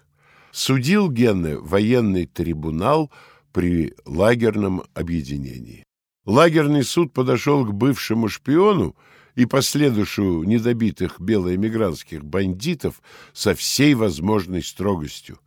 Судил 0.51 1.11
Генне 1.11 1.57
военный 1.57 2.27
трибунал 2.27 3.11
при 3.53 3.95
лагерном 4.05 4.83
объединении. 4.95 5.85
Лагерный 6.25 6.85
суд 6.85 7.13
подошел 7.13 7.67
к 7.67 7.73
бывшему 7.73 8.29
шпиону 8.29 8.97
и 9.35 9.47
последующую 9.47 10.45
недобитых 10.45 11.21
белоэмигрантских 11.21 12.25
бандитов 12.25 13.03
со 13.33 13.55
всей 13.55 13.95
возможной 13.95 14.63
строгостью. 14.63 15.39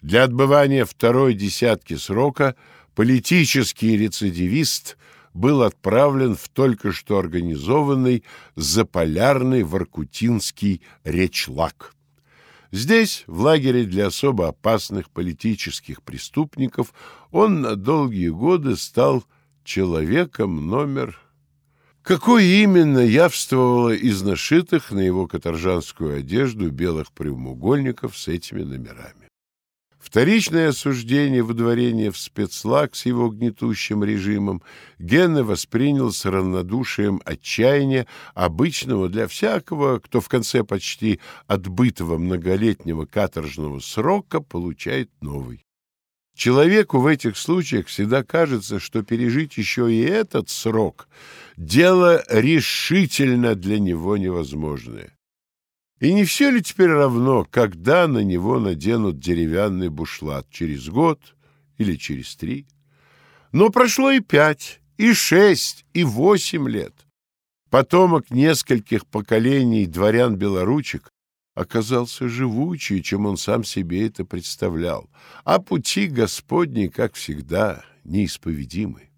Для 0.00 0.24
отбывания 0.24 0.84
второй 0.84 1.34
десятки 1.34 1.94
срока 1.94 2.56
политический 2.94 3.96
рецидивист 3.96 4.96
был 5.34 5.62
отправлен 5.62 6.34
в 6.36 6.48
только 6.48 6.92
что 6.92 7.18
организованный 7.18 8.24
заполярный 8.56 9.62
Воркутинский 9.62 10.82
речлаг. 11.04 11.94
Здесь, 12.72 13.24
в 13.26 13.40
лагере 13.40 13.84
для 13.84 14.06
особо 14.06 14.48
опасных 14.48 15.10
политических 15.10 16.02
преступников, 16.02 16.94
он 17.30 17.62
на 17.62 17.76
долгие 17.76 18.28
годы 18.28 18.76
стал 18.76 19.24
человеком 19.64 20.68
номер 20.68 21.18
Какое 22.02 22.42
именно 22.42 23.00
явствовало 23.00 23.90
из 23.90 24.22
нашитых 24.22 24.90
на 24.90 25.00
его 25.00 25.26
каторжанскую 25.26 26.18
одежду 26.18 26.70
белых 26.70 27.12
прямоугольников 27.12 28.16
с 28.16 28.28
этими 28.28 28.62
номерами. 28.62 29.19
Вторичное 30.00 30.70
осуждение 30.70 31.42
выдворения 31.42 32.10
в 32.10 32.16
спецлаг 32.16 32.96
с 32.96 33.04
его 33.04 33.28
гнетущим 33.28 34.02
режимом 34.02 34.62
Генна 34.98 35.44
воспринял 35.44 36.10
с 36.10 36.24
равнодушием 36.24 37.20
отчаяния, 37.26 38.06
обычного 38.34 39.10
для 39.10 39.28
всякого, 39.28 39.98
кто 39.98 40.22
в 40.22 40.28
конце 40.28 40.64
почти 40.64 41.20
отбытого 41.46 42.16
многолетнего 42.16 43.04
каторжного 43.04 43.80
срока 43.80 44.40
получает 44.40 45.10
новый. 45.20 45.66
Человеку 46.34 47.00
в 47.00 47.06
этих 47.06 47.36
случаях 47.36 47.88
всегда 47.88 48.24
кажется, 48.24 48.80
что 48.80 49.02
пережить 49.02 49.58
еще 49.58 49.92
и 49.92 50.00
этот 50.00 50.48
срок— 50.48 51.08
дело 51.58 52.24
решительно 52.30 53.54
для 53.54 53.78
него 53.78 54.16
невозможное. 54.16 55.12
И 56.00 56.14
не 56.14 56.24
все 56.24 56.50
ли 56.50 56.62
теперь 56.62 56.88
равно, 56.88 57.46
когда 57.50 58.08
на 58.08 58.20
него 58.20 58.58
наденут 58.58 59.18
деревянный 59.18 59.90
бушлат, 59.90 60.48
через 60.50 60.88
год 60.88 61.36
или 61.76 61.94
через 61.96 62.34
три? 62.36 62.66
Но 63.52 63.68
прошло 63.68 64.10
и 64.10 64.20
пять, 64.20 64.80
и 64.96 65.12
шесть, 65.12 65.84
и 65.92 66.02
восемь 66.02 66.68
лет. 66.68 66.94
Потомок 67.68 68.30
нескольких 68.30 69.06
поколений 69.06 69.86
дворян-белоручек 69.86 71.10
оказался 71.54 72.28
живучее, 72.28 73.02
чем 73.02 73.26
он 73.26 73.36
сам 73.36 73.62
себе 73.62 74.06
это 74.06 74.24
представлял, 74.24 75.10
а 75.44 75.58
пути 75.60 76.06
Господни, 76.06 76.86
как 76.86 77.14
всегда, 77.14 77.84
неисповедимы. 78.04 79.09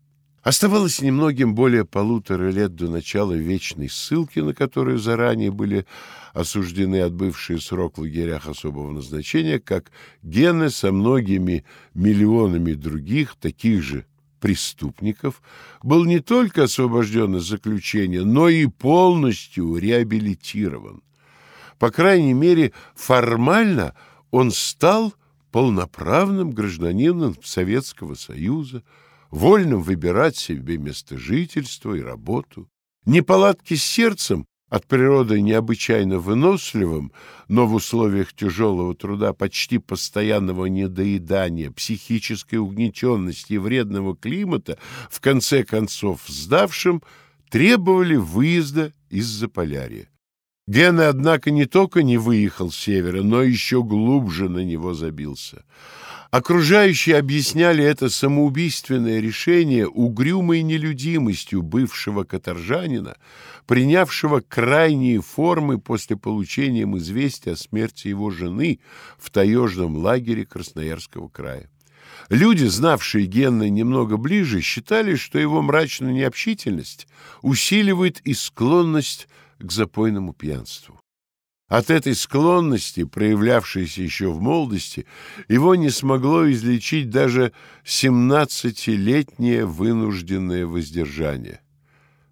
Оставалось 0.42 1.00
немногим 1.00 1.54
более 1.54 1.84
полутора 1.84 2.50
лет 2.50 2.75
до 2.75 2.88
начала 2.90 3.32
вечной 3.32 3.88
ссылки, 3.88 4.40
на 4.40 4.54
которую 4.54 4.99
заранее 4.99 5.52
были 5.52 5.87
осуждены 6.32 7.00
отбывшие 7.00 7.61
срок 7.61 7.96
в 7.96 8.00
лагерях 8.00 8.49
особого 8.49 8.90
назначения, 8.90 9.61
как 9.61 9.92
Гены 10.25 10.70
со 10.70 10.90
многими 10.90 11.64
миллионами 11.94 12.72
других 12.72 13.37
таких 13.37 13.82
же 13.82 14.04
преступников 14.40 15.40
был 15.84 16.04
не 16.04 16.18
только 16.18 16.64
освобожден 16.64 17.37
из 17.37 17.44
заключения, 17.44 18.22
но 18.22 18.49
и 18.49 18.66
полностью 18.66 19.76
реабилитирован. 19.76 21.04
По 21.78 21.92
крайней 21.92 22.34
мере, 22.34 22.72
формально 22.96 23.94
он 24.32 24.50
стал 24.50 25.14
полноправным 25.52 26.50
гражданином 26.50 27.37
Советского 27.44 28.14
Союза, 28.14 28.82
вольным 29.32 29.82
выбирать 29.82 30.36
себе 30.36 30.78
место 30.78 31.18
жительства 31.18 31.94
и 31.94 32.00
работу. 32.00 32.68
Неполадки 33.04 33.74
с 33.74 33.82
сердцем, 33.82 34.46
от 34.68 34.86
природы 34.86 35.40
необычайно 35.40 36.18
выносливым, 36.18 37.12
но 37.48 37.66
в 37.66 37.74
условиях 37.74 38.32
тяжелого 38.32 38.94
труда, 38.94 39.32
почти 39.32 39.78
постоянного 39.78 40.66
недоедания, 40.66 41.70
психической 41.70 42.58
угнетенности 42.58 43.54
и 43.54 43.58
вредного 43.58 44.16
климата, 44.16 44.78
в 45.10 45.20
конце 45.20 45.64
концов 45.64 46.20
сдавшим, 46.26 47.02
требовали 47.50 48.16
выезда 48.16 48.92
из 49.10 49.26
Заполярья. 49.26 50.08
Гена, 50.66 51.08
однако, 51.08 51.50
не 51.50 51.66
только 51.66 52.02
не 52.02 52.16
выехал 52.16 52.70
с 52.70 52.76
севера, 52.76 53.22
но 53.22 53.42
еще 53.42 53.82
глубже 53.82 54.48
на 54.48 54.60
него 54.64 54.94
забился. 54.94 55.64
Окружающие 56.32 57.18
объясняли 57.18 57.84
это 57.84 58.08
самоубийственное 58.08 59.20
решение 59.20 59.86
угрюмой 59.86 60.62
нелюдимостью 60.62 61.60
бывшего 61.60 62.24
каторжанина, 62.24 63.18
принявшего 63.66 64.40
крайние 64.40 65.20
формы 65.20 65.78
после 65.78 66.16
получения 66.16 66.84
известия 66.84 67.52
о 67.52 67.56
смерти 67.56 68.08
его 68.08 68.30
жены 68.30 68.80
в 69.18 69.28
таежном 69.30 69.98
лагере 69.98 70.46
Красноярского 70.46 71.28
края. 71.28 71.68
Люди, 72.30 72.64
знавшие 72.64 73.26
Генна 73.26 73.68
немного 73.68 74.16
ближе, 74.16 74.62
считали, 74.62 75.16
что 75.16 75.38
его 75.38 75.60
мрачная 75.60 76.14
необщительность 76.14 77.08
усиливает 77.42 78.20
и 78.20 78.32
склонность 78.32 79.28
к 79.58 79.70
запойному 79.70 80.32
пьянству. 80.32 81.01
От 81.73 81.88
этой 81.88 82.14
склонности, 82.14 83.05
проявлявшейся 83.05 84.02
еще 84.02 84.31
в 84.31 84.43
молодости, 84.43 85.07
его 85.49 85.75
не 85.75 85.88
смогло 85.88 86.52
излечить 86.52 87.09
даже 87.09 87.55
семнадцатилетнее 87.83 89.64
вынужденное 89.64 90.67
воздержание. 90.67 91.62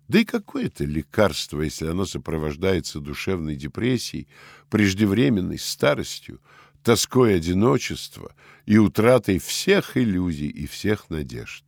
Да 0.08 0.18
и 0.18 0.26
какое 0.26 0.66
это 0.66 0.84
лекарство, 0.84 1.62
если 1.62 1.86
оно 1.86 2.04
сопровождается 2.04 3.00
душевной 3.00 3.56
депрессией, 3.56 4.28
преждевременной 4.68 5.58
старостью, 5.58 6.42
тоской 6.82 7.36
одиночества 7.36 8.34
и 8.66 8.76
утратой 8.76 9.38
всех 9.38 9.96
иллюзий 9.96 10.48
и 10.48 10.66
всех 10.66 11.08
надежд? 11.08 11.64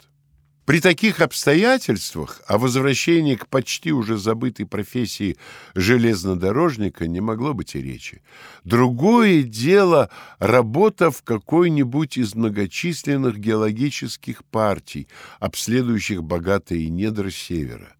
При 0.72 0.80
таких 0.80 1.20
обстоятельствах 1.20 2.40
о 2.46 2.56
возвращении 2.56 3.34
к 3.34 3.46
почти 3.46 3.92
уже 3.92 4.16
забытой 4.16 4.64
профессии 4.64 5.36
железнодорожника 5.74 7.06
не 7.06 7.20
могло 7.20 7.52
быть 7.52 7.74
и 7.74 7.82
речи. 7.82 8.22
Другое 8.64 9.42
дело— 9.42 10.08
работа 10.38 11.10
в 11.10 11.22
какой-нибудь 11.24 12.16
из 12.16 12.34
многочисленных 12.34 13.36
геологических 13.36 14.46
партий, 14.46 15.08
обследующих 15.40 16.24
богатые 16.24 16.88
недра 16.88 17.28
Севера. 17.28 17.94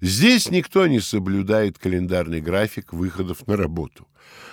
Здесь 0.00 0.48
никто 0.48 0.86
не 0.86 1.00
соблюдает 1.00 1.80
календарный 1.80 2.40
график 2.40 2.92
выходов 2.92 3.48
на 3.48 3.56
работу. 3.56 4.06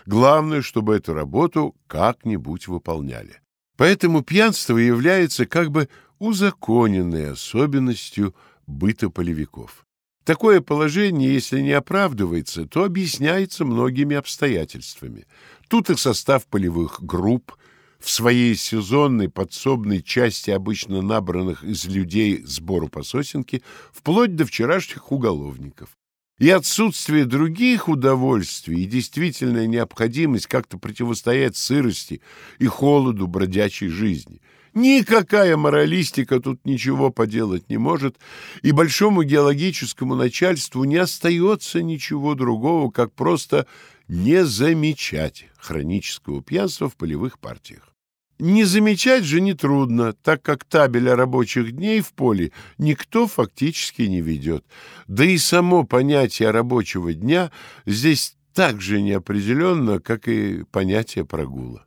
Главное, 0.07 0.63
чтобы 0.63 0.95
эту 0.95 1.13
работу 1.13 1.75
как-нибудь 1.85 2.67
выполняли. 2.67 3.41
Поэтому 3.79 4.23
пьянство 4.23 4.75
является 4.77 5.45
как 5.45 5.71
бы 5.71 5.87
узаконенной 6.19 7.31
особенностью 7.31 8.35
быта 8.67 9.09
полевиков. 9.09 9.85
Такое 10.23 10.61
положение, 10.61 11.33
если 11.33 11.59
не 11.61 11.71
оправдывается, 11.71 12.67
то 12.67 12.83
объясняется 12.83 13.65
многими 13.65 14.15
обстоятельствами. 14.15 15.25
Тут 15.69 15.89
и 15.89 15.95
состав 15.95 16.45
полевых 16.45 17.01
групп, 17.01 17.53
в 17.99 18.09
своей 18.09 18.55
сезонной 18.55 19.27
подсобной 19.27 20.01
части, 20.01 20.51
обычно 20.51 21.01
набранных 21.01 21.63
из 21.65 21.85
людей 21.85 22.43
сбору 22.45 22.87
по 22.87 23.03
сосенке, 23.03 23.61
вплоть 23.91 24.35
до 24.35 24.45
вчерашних 24.45 25.11
уголовников. 25.11 25.89
И 26.37 26.49
отсутствие 26.49 27.25
других 27.25 27.89
удовольствий, 27.89 28.83
и 28.83 28.85
действительная 28.85 29.67
необходимость 29.67 30.47
как-то 30.47 30.77
противостоять 30.77 31.57
сырости 31.57 32.21
и 32.59 32.67
холоду 32.67 33.27
бродячей 33.27 33.89
жизни– 33.89 34.41
Никакая 34.73 35.57
моралистика 35.57 36.39
тут 36.39 36.65
ничего 36.65 37.09
поделать 37.09 37.69
не 37.69 37.77
может, 37.77 38.17
и 38.61 38.71
большому 38.71 39.23
геологическому 39.23 40.15
начальству 40.15 40.83
не 40.83 40.97
остается 40.97 41.81
ничего 41.81 42.35
другого, 42.35 42.91
как 42.91 43.13
просто 43.13 43.65
не 44.07 44.45
замечать 44.45 45.47
хронического 45.57 46.41
пьянства 46.41 46.89
в 46.89 46.95
полевых 46.95 47.39
партиях. 47.39 47.93
Не 48.39 48.63
замечать 48.63 49.25
же 49.25 49.41
нетрудно, 49.41 50.13
так 50.13 50.41
как 50.41 50.63
табеля 50.63 51.17
рабочих 51.17 51.73
дней 51.73 51.99
в 51.99 52.13
поле 52.13 52.53
никто 52.77 53.27
фактически 53.27 54.03
не 54.03 54.21
ведет. 54.21 54.63
Да 55.07 55.25
и 55.25 55.37
само 55.37 55.83
понятие 55.83 56.51
рабочего 56.51 57.13
дня 57.13 57.51
здесь 57.85 58.37
так 58.53 58.79
же 58.81 59.01
неопределенно, 59.01 59.99
как 59.99 60.29
и 60.29 60.63
понятие 60.71 61.25
прогула. 61.25 61.85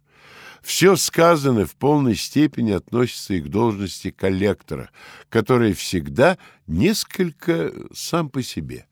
Все 0.62 0.94
сказанное 0.96 1.66
в 1.66 1.74
полной 1.74 2.14
степени 2.14 2.70
относится 2.70 3.34
и 3.34 3.40
к 3.40 3.48
должности 3.48 4.10
коллектора, 4.10 4.90
который 5.28 5.72
всегда 5.72 6.38
несколько 6.66 7.72
сам 7.92 8.30
по 8.30 8.42
себе. 8.42 8.86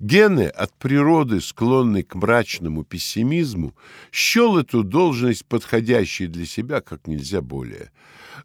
Гены, 0.00 0.46
от 0.46 0.76
природы 0.78 1.40
склонный 1.40 2.02
к 2.02 2.16
мрачному 2.16 2.82
пессимизму, 2.82 3.76
счел 4.10 4.58
эту 4.58 4.82
должность 4.82 5.44
подходящей 5.46 6.26
для 6.26 6.44
себя 6.44 6.80
как 6.80 7.06
нельзя 7.06 7.40
более. 7.40 7.92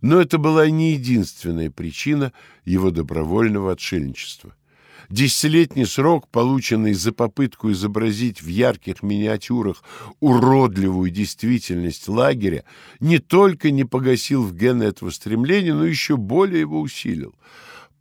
Но 0.01 0.21
это 0.21 0.37
была 0.37 0.69
не 0.69 0.93
единственная 0.93 1.71
причина 1.71 2.31
его 2.63 2.91
добровольного 2.91 3.71
отшельничества. 3.71 4.53
Десятилетний 5.09 5.85
срок, 5.85 6.27
полученный 6.27 6.93
за 6.93 7.13
попытку 7.13 7.71
изобразить 7.71 8.41
в 8.41 8.47
ярких 8.47 9.03
миниатюрах 9.03 9.81
уродливую 10.19 11.11
действительность 11.11 12.09
лагеря, 12.09 12.65
не 12.99 13.19
только 13.19 13.71
не 13.71 13.85
погасил 13.85 14.43
в 14.43 14.53
гены 14.53 14.83
этого 14.83 15.09
стремления, 15.11 15.73
но 15.73 15.85
еще 15.85 16.17
более 16.17 16.61
его 16.61 16.81
усилил. 16.81 17.35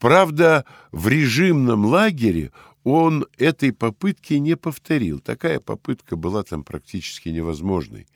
Правда, 0.01 0.65
в 0.91 1.07
режимном 1.07 1.87
лагере 1.87 2.51
он 2.83 3.27
этой 3.39 3.73
попытки 3.73 4.35
не 4.35 4.57
повторил. 4.57 5.21
Такая 5.21 5.61
попытка 5.61 6.17
была 6.17 6.43
там 6.43 6.65
практически 6.65 7.29
невозможной. 7.29 8.09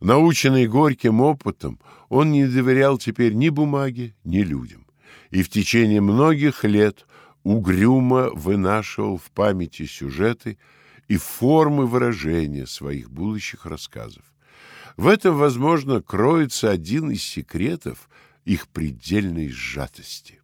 Наученный 0.00 0.66
горьким 0.66 1.20
опытом, 1.20 1.80
он 2.08 2.30
не 2.30 2.46
доверял 2.46 2.98
теперь 2.98 3.32
ни 3.32 3.48
бумаге, 3.48 4.14
ни 4.24 4.40
людям. 4.40 4.86
И 5.30 5.42
в 5.42 5.48
течение 5.48 6.00
многих 6.00 6.64
лет 6.64 7.06
угрюмо 7.48 8.30
вынашивал 8.34 9.16
в 9.16 9.30
памяти 9.30 9.86
сюжеты 9.86 10.58
и 11.08 11.16
формы 11.16 11.86
выражения 11.86 12.66
своих 12.66 13.10
будущих 13.10 13.64
рассказов. 13.64 14.22
В 14.98 15.06
этом, 15.06 15.38
возможно, 15.38 16.02
кроется 16.02 16.70
один 16.70 17.10
из 17.10 17.22
секретов 17.22 18.10
их 18.44 18.68
предельной 18.68 19.48
сжатости. 19.48 20.42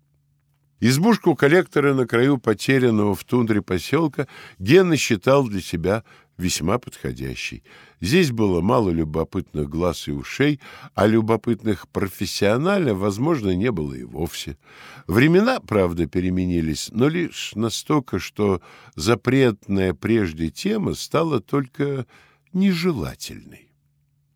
Избушку 0.80 1.34
коллектора 1.34 1.92
на 1.92 2.06
краю 2.06 2.38
потерянного 2.38 3.14
в 3.14 3.22
тундре 3.24 3.60
поселка 3.60 4.26
Гена 4.58 4.96
считал 4.96 5.46
для 5.46 5.60
себя 5.60 6.04
весьма 6.38 6.78
подходящий. 6.78 7.64
Здесь 8.04 8.32
было 8.32 8.60
мало 8.60 8.90
любопытных 8.90 9.70
глаз 9.70 10.08
и 10.08 10.12
ушей, 10.12 10.60
а 10.94 11.06
любопытных 11.06 11.88
профессионально, 11.88 12.94
возможно, 12.94 13.56
не 13.56 13.72
было 13.72 13.94
и 13.94 14.02
вовсе. 14.02 14.58
Времена, 15.06 15.58
правда, 15.58 16.04
переменились, 16.06 16.90
но 16.92 17.08
лишь 17.08 17.52
настолько, 17.54 18.18
что 18.18 18.60
запретная 18.94 19.94
прежде 19.94 20.50
тема 20.50 20.92
стала 20.92 21.40
только 21.40 22.04
нежелательной. 22.52 23.70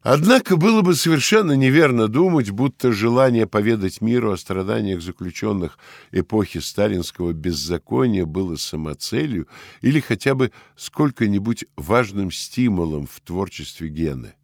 Однако 0.03 0.57
было 0.57 0.83
бы 0.83 0.95
совершенно 0.95 1.53
неверно 1.53 2.07
думать, 2.07 2.51
будто 2.51 2.93
желание 2.93 3.49
поведать 3.49 4.01
миру 4.01 4.31
о 4.31 4.37
страданиях 4.37 5.03
заключенных 5.03 5.77
эпохи 6.13 6.59
сталинского 6.59 7.33
беззакония 7.33 8.25
было 8.25 8.55
самоцелью 8.55 9.49
или 9.81 9.99
хотя 9.99 10.37
бы 10.37 10.53
сколько-нибудь 10.77 11.65
важным 11.77 12.31
стимулом 12.31 13.09
в 13.09 13.21
творчестве 13.21 13.89
Гены. 13.89 14.35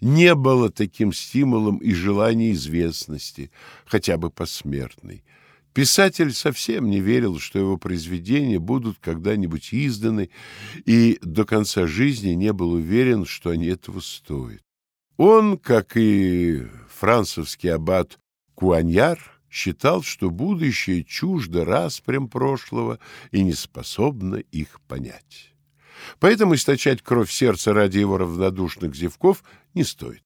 Не 0.00 0.34
было 0.34 0.68
таким 0.68 1.12
стимулом 1.12 1.78
и 1.78 1.92
желания 1.92 2.52
известности, 2.52 3.52
хотя 3.86 4.16
бы 4.16 4.30
посмертной. 4.30 5.24
Писатель 5.74 6.32
совсем 6.32 6.90
не 6.90 6.98
верил, 6.98 7.38
что 7.38 7.60
его 7.60 7.76
произведения 7.76 8.58
будут 8.58 8.98
когда-нибудь 9.00 9.68
изданы, 9.72 10.30
и 10.86 11.18
до 11.22 11.44
конца 11.44 11.86
жизни 11.86 12.30
не 12.30 12.52
был 12.52 12.72
уверен, 12.72 13.26
что 13.26 13.50
они 13.50 13.66
этого 13.66 14.00
стоят. 14.00 14.62
Он, 15.18 15.58
как 15.58 15.96
и 15.96 16.62
французский 16.88 17.68
аббат 17.68 18.20
Куаньяр, 18.54 19.18
считал, 19.50 20.02
что 20.02 20.30
будущее 20.30 21.02
чуждо 21.02 21.64
распрям 21.64 22.28
прошлого 22.28 23.00
и 23.32 23.42
не 23.42 23.52
способно 23.52 24.36
их 24.36 24.80
понять. 24.82 25.52
Поэтому 26.20 26.54
источать 26.54 27.02
кровь 27.02 27.32
сердца 27.32 27.72
ради 27.72 27.98
его 27.98 28.16
равнодушных 28.16 28.94
зевков 28.94 29.42
не 29.74 29.82
стоит. 29.82 30.22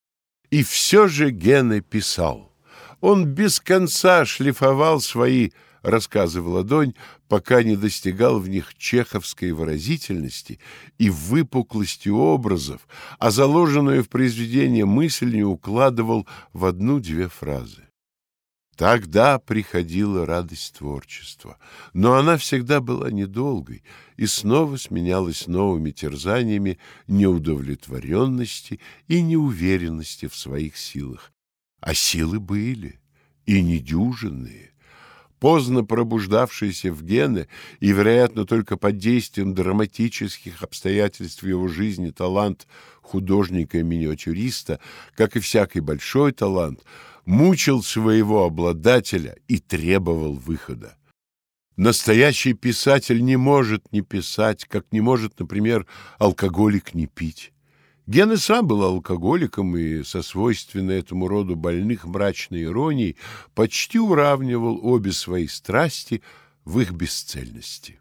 И 0.50 0.62
все 0.62 1.09
же 1.09 1.31
Гене 1.31 1.81
писал. 1.81 2.52
Он 3.00 3.24
без 3.24 3.61
конца 3.61 4.26
шлифовал 4.26 5.00
свои 5.00 5.52
рассказы 5.83 6.40
в 6.40 6.49
ладонь, 6.49 6.95
пока 7.29 7.62
не 7.62 7.77
достигал 7.77 8.38
в 8.38 8.49
них 8.49 8.75
чеховской 8.77 9.53
выразительности 9.53 10.59
и 10.99 11.11
выпуклости 11.11 12.09
образов, 12.09 12.87
а 13.18 13.31
заложенную 13.31 14.05
в 14.05 14.09
произведение 14.09 14.85
мысль 14.85 15.35
не 15.35 15.45
укладывал 15.45 16.27
в 16.53 16.64
одну-две 16.64 17.29
фразы. 17.29 17.88
Тогда 18.77 19.38
приходила 19.38 20.25
радость 20.25 20.77
творчества, 20.79 21.59
но 21.92 22.14
она 22.14 22.38
всегда 22.38 22.81
была 22.81 23.11
недолгой 23.11 23.85
и 24.16 24.27
снова 24.27 24.77
сменялась 24.77 25.47
новыми 25.47 25.90
терзаниями 25.90 26.79
неудовлетворенности 27.07 28.81
и 29.09 29.21
неуверенности 29.21 30.27
в 30.27 30.35
своих 30.35 30.79
силах. 30.79 31.33
А 31.81 31.95
силы 31.95 32.40
были, 32.40 33.01
и 33.45 33.61
недюжинные. 33.61 34.72
Поздно 35.42 35.83
пробуждавшиеся 35.85 36.92
в 36.92 37.02
Гене 37.02 37.48
и, 37.81 37.90
вероятно, 37.90 38.44
только 38.44 38.76
под 38.76 38.98
действием 38.98 39.55
драматических 39.55 40.62
обстоятельств 40.62 41.42
его 41.42 41.66
жизни 41.66 42.11
талант 42.11 42.68
художника 43.00 43.78
и 43.78 43.83
миниатюриста, 43.83 44.78
как 45.16 45.35
и 45.35 45.40
всякий 45.40 45.81
большой 45.81 46.31
талант, 46.31 46.85
мучил 47.24 47.83
своего 47.83 48.44
обладателя 48.44 49.35
и 49.48 49.59
требовал 49.59 50.35
выхода. 50.35 50.96
Настоящий 51.76 52.52
писатель 52.52 53.24
не 53.24 53.35
может 53.35 53.90
не 53.90 54.02
писать, 54.02 54.64
как 54.66 54.92
не 54.92 55.00
может, 55.00 55.40
например, 55.40 55.88
алкоголик 56.20 56.94
не 56.94 57.09
пить. 57.09 57.52
Ген 58.07 58.33
и 58.33 58.37
сам 58.37 58.67
был 58.67 58.83
алкоголиком 58.83 59.77
и 59.77 60.03
со 60.03 60.23
свойственной 60.23 60.99
этому 60.99 61.29
роду 61.29 61.55
больных 61.55 62.05
мрачной 62.05 62.65
иронией 62.65 63.17
почти 63.55 63.99
уравнивал 64.01 64.85
обе 64.85 65.12
свои 65.12 65.47
страсти 65.47 66.23
в 66.65 66.81
их 66.81 66.93
бесцельности. 66.93 68.01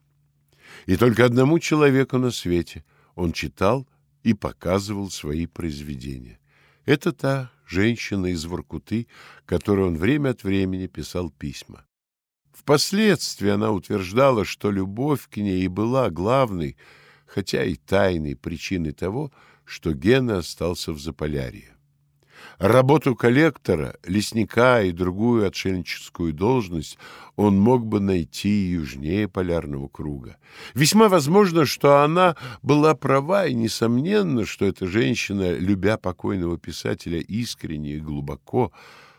И 0.88 0.96
только 0.96 1.26
одному 1.26 1.60
человеку 1.60 2.18
на 2.18 2.32
свете 2.32 2.84
он 3.16 3.32
читал 3.32 3.88
и 4.24 4.34
показывал 4.34 5.12
свои 5.12 5.46
произведения. 5.46 6.40
Это 6.86 7.12
та 7.12 7.52
женщина 7.68 8.28
из 8.28 8.44
Воркуты, 8.46 9.08
которой 9.46 9.88
он 9.88 9.98
время 9.98 10.30
от 10.30 10.44
времени 10.44 10.88
писал 10.88 11.30
письма. 11.30 11.86
Впоследствии 12.52 13.50
она 13.50 13.72
утверждала, 13.72 14.46
что 14.46 14.72
любовь 14.72 15.28
к 15.30 15.38
ней 15.38 15.64
и 15.64 15.68
была 15.68 16.10
главной, 16.10 16.76
хотя 17.26 17.64
и 17.64 17.76
тайной 17.76 18.36
причиной 18.36 18.92
того, 18.92 19.32
что 19.66 19.94
Гена 19.94 20.40
остался 20.40 20.92
в 20.92 21.00
Заполярье. 21.00 21.76
Работу 22.58 23.16
коллектора, 23.16 23.96
лесника 24.06 24.84
и 24.84 24.92
другую 24.92 25.48
отшельническую 25.48 26.34
должность 26.34 26.98
он 27.36 27.60
мог 27.60 27.86
бы 27.86 28.00
найти 28.00 28.50
южнее 28.50 29.28
полярного 29.28 29.88
круга. 29.88 30.38
Весьма 30.76 31.10
возможно, 31.10 31.66
что 31.66 32.04
она 32.04 32.36
была 32.62 32.94
права, 32.94 33.48
и 33.48 33.54
несомненно, 33.54 34.46
что 34.46 34.66
эта 34.66 34.86
женщина, 34.86 35.54
любя 35.58 35.98
покойного 35.98 36.58
писателя 36.58 37.20
искренне 37.20 37.96
и 37.96 38.00
глубоко, 38.00 38.72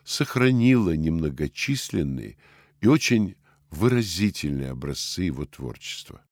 сохранила 0.04 0.94
немногочисленные 0.94 2.36
и 2.80 2.86
очень 2.86 3.34
выразительные 3.70 4.70
образцы 4.70 5.22
его 5.22 5.46
творчества. 5.46 6.22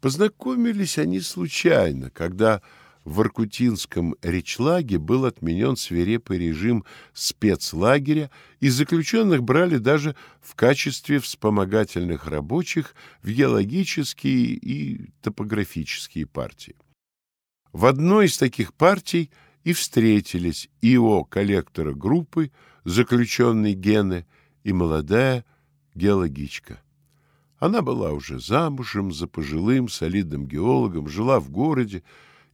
Познакомились 0.00 0.98
они 0.98 1.20
случайно, 1.20 2.10
когда 2.10 2.62
в 3.04 3.20
Иркутинском 3.22 4.14
речлаге 4.22 4.98
был 4.98 5.24
отменен 5.24 5.76
свирепый 5.76 6.38
режим 6.38 6.84
спецлагеря, 7.12 8.30
и 8.60 8.68
заключенных 8.68 9.42
брали 9.42 9.78
даже 9.78 10.14
в 10.40 10.54
качестве 10.54 11.18
вспомогательных 11.18 12.26
рабочих 12.26 12.94
в 13.22 13.30
геологические 13.30 14.54
и 14.54 15.10
топографические 15.22 16.26
партии. 16.26 16.76
В 17.72 17.86
одной 17.86 18.26
из 18.26 18.38
таких 18.38 18.74
партий 18.74 19.30
и 19.64 19.72
встретились 19.72 20.68
ИО 20.80 21.24
коллектора 21.24 21.92
группы, 21.92 22.50
заключенный 22.84 23.74
Гены, 23.74 24.26
и 24.64 24.72
молодая 24.72 25.46
геологичка. 25.94 26.82
Она 27.58 27.82
была 27.82 28.12
уже 28.12 28.38
замужем 28.38 29.12
за 29.12 29.26
пожилым 29.26 29.88
солидным 29.88 30.46
геологом, 30.46 31.08
жила 31.08 31.40
в 31.40 31.50
городе, 31.50 32.02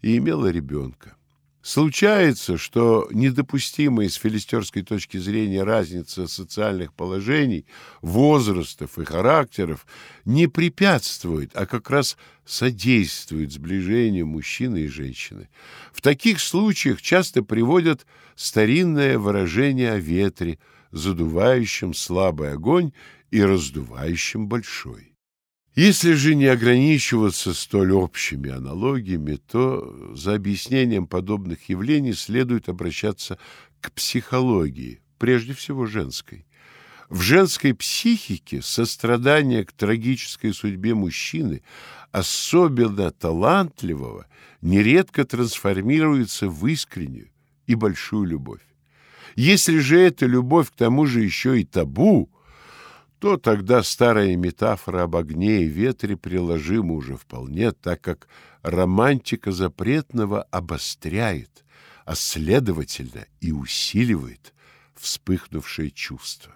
и 0.04 0.18
имела 0.18 0.48
ребенка. 0.48 1.16
Случается, 1.62 2.58
что 2.58 3.08
недопустимая 3.10 4.10
с 4.10 4.16
филистерской 4.16 4.82
точки 4.82 5.16
зрения 5.16 5.62
разница 5.62 6.26
социальных 6.26 6.92
положений, 6.92 7.64
возрастов 8.02 8.98
и 8.98 9.04
характеров 9.06 9.86
не 10.26 10.46
препятствует, 10.46 11.52
а 11.54 11.64
как 11.64 11.88
раз 11.88 12.18
содействует 12.44 13.50
сближению 13.50 14.26
мужчины 14.26 14.82
и 14.82 14.88
женщины. 14.88 15.48
В 15.90 16.02
таких 16.02 16.40
случаях 16.40 17.00
часто 17.00 17.42
приводят 17.42 18.06
старинное 18.36 19.18
выражение 19.18 19.92
о 19.92 19.98
ветре, 19.98 20.58
задувающем 20.90 21.94
слабый 21.94 22.52
огонь 22.52 22.92
и 23.30 23.42
раздувающем 23.42 24.48
большой. 24.48 25.13
Если 25.74 26.12
же 26.12 26.36
не 26.36 26.46
ограничиваться 26.46 27.52
столь 27.52 27.92
общими 27.92 28.48
аналогиями, 28.48 29.36
то 29.36 30.14
за 30.14 30.34
объяснением 30.34 31.08
подобных 31.08 31.68
явлений 31.68 32.12
следует 32.12 32.68
обращаться 32.68 33.38
к 33.80 33.90
психологии, 33.90 35.00
прежде 35.18 35.52
всего 35.52 35.86
женской. 35.86 36.46
В 37.08 37.22
женской 37.22 37.74
психике 37.74 38.62
сострадание 38.62 39.64
к 39.64 39.72
трагической 39.72 40.54
судьбе 40.54 40.94
мужчины, 40.94 41.62
особенно 42.12 43.10
талантливого, 43.10 44.26
нередко 44.62 45.24
трансформируется 45.24 46.48
в 46.48 46.64
искреннюю 46.68 47.30
и 47.66 47.74
большую 47.74 48.26
любовь. 48.26 48.62
Если 49.34 49.78
же 49.78 49.98
эта 49.98 50.26
любовь 50.26 50.70
к 50.70 50.76
тому 50.76 51.06
же 51.06 51.20
еще 51.20 51.60
и 51.60 51.64
табу, 51.64 52.30
то 53.24 53.38
тогда 53.38 53.82
старая 53.82 54.36
метафора 54.36 55.04
об 55.04 55.16
огне 55.16 55.62
и 55.62 55.66
ветре 55.66 56.14
приложима 56.14 56.92
уже 56.92 57.16
вполне, 57.16 57.72
так 57.72 58.02
как 58.02 58.28
романтика 58.60 59.50
запретного 59.50 60.42
обостряет, 60.42 61.64
а 62.04 62.16
следовательно 62.16 63.24
и 63.40 63.50
усиливает 63.50 64.52
вспыхнувшее 64.94 65.90
чувство. 65.90 66.54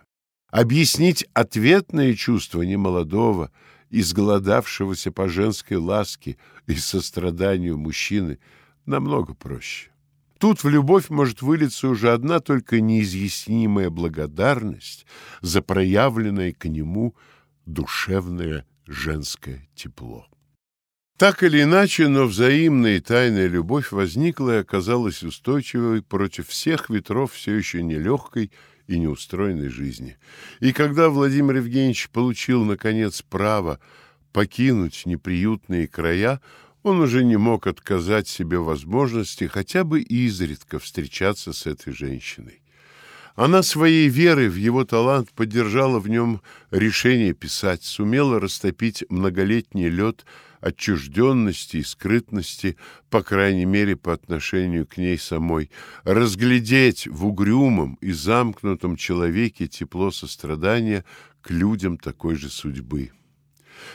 Объяснить 0.51 1.27
ответное 1.33 2.13
чувство 2.13 2.61
немолодого, 2.61 3.51
изголодавшегося 3.89 5.11
по 5.11 5.27
женской 5.27 5.79
ласке 5.79 6.37
и 6.67 6.75
состраданию 6.75 7.79
мужчины 7.79 8.41
намного 8.85 9.33
проще. 9.33 9.91
Тут 10.39 10.63
в 10.63 10.69
любовь 10.69 11.11
может 11.11 11.43
вылиться 11.43 11.89
уже 11.89 12.13
одна 12.13 12.39
только 12.39 12.81
неизъяснимая 12.81 13.91
благодарность 13.91 15.05
за 15.41 15.63
проявленное 15.63 16.53
к 16.53 16.67
нему 16.67 17.17
душевное 17.67 18.65
женское 18.87 19.69
тепло. 19.75 20.27
Так 21.19 21.43
или 21.43 21.65
иначе, 21.65 22.07
но 22.07 22.27
взаимная 22.27 22.99
и 22.99 23.01
тайная 23.01 23.49
любовь 23.49 23.91
возникла 23.91 24.59
и 24.59 24.61
оказалась 24.61 25.25
устойчивой 25.25 26.01
против 26.01 26.47
всех 26.49 26.89
ветров 26.89 27.33
все 27.33 27.57
еще 27.57 27.83
нелегкой 27.83 28.53
и 28.87 28.99
неустроенной 29.01 29.69
жизни. 29.69 30.17
И 30.61 30.73
когда 30.73 31.09
Владимир 31.09 31.57
Евгеньевич 31.57 32.11
получил, 32.11 32.65
наконец, 32.65 33.21
право 33.23 33.81
покинуть 34.33 35.03
неприютные 35.07 35.89
края, 35.89 36.41
он 36.83 37.01
уже 37.01 37.25
не 37.25 37.37
мог 37.37 37.67
отказать 37.67 38.29
себе 38.29 38.59
возможности 38.59 39.45
хотя 39.45 39.85
бы 39.85 40.01
изредка 40.01 40.79
встречаться 40.79 41.53
с 41.53 41.67
этой 41.67 41.93
женщиной. 41.93 42.63
Она 43.35 43.63
своей 43.63 44.09
верой 44.09 44.49
в 44.49 44.57
его 44.57 44.85
талант 44.85 45.31
поддержала 45.33 46.01
в 46.01 46.09
нем 46.09 46.43
решение 46.73 47.35
писать, 47.35 47.85
сумела 47.85 48.41
растопить 48.41 49.05
многолетний 49.09 49.89
лед 49.89 50.25
отчужденности 50.61 51.77
и 51.77 51.83
скрытности, 51.85 52.77
по 53.11 53.23
крайней 53.23 53.65
мере, 53.65 53.95
по 53.95 54.13
отношению 54.13 54.87
к 54.87 54.97
ней 54.97 55.19
самой, 55.19 55.71
разглядеть 56.03 57.07
в 57.07 57.27
угрюмом 57.27 57.97
и 58.01 58.11
замкнутом 58.11 58.97
человеке 58.97 59.69
тепло 59.69 60.11
сострадания 60.11 61.05
к 61.41 61.51
людям 61.51 61.97
такой 61.97 62.35
же 62.35 62.49
судьбы. 62.49 63.13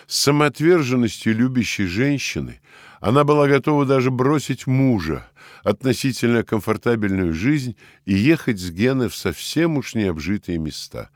С 0.07 0.19
самоотверженностью 0.19 1.35
любящей 1.35 1.85
женщины 1.85 2.61
она 2.99 3.23
была 3.23 3.47
готова 3.47 3.85
даже 3.85 4.11
бросить 4.11 4.67
мужа, 4.67 5.27
относительно 5.63 6.43
комфортабельную 6.43 7.33
жизнь 7.33 7.75
и 8.05 8.13
ехать 8.13 8.59
с 8.59 8.69
Гены 8.71 9.09
в 9.09 9.15
совсем 9.15 9.77
уж 9.77 9.95
необжитые 9.95 10.57
места. 10.57 11.09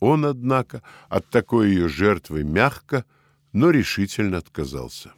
Он, 0.00 0.26
однако, 0.26 0.82
от 1.08 1.28
такой 1.30 1.70
ее 1.70 1.88
жертвы 1.88 2.44
мягко, 2.44 3.04
но 3.52 3.70
решительно 3.70 4.38
отказался. 4.38 5.12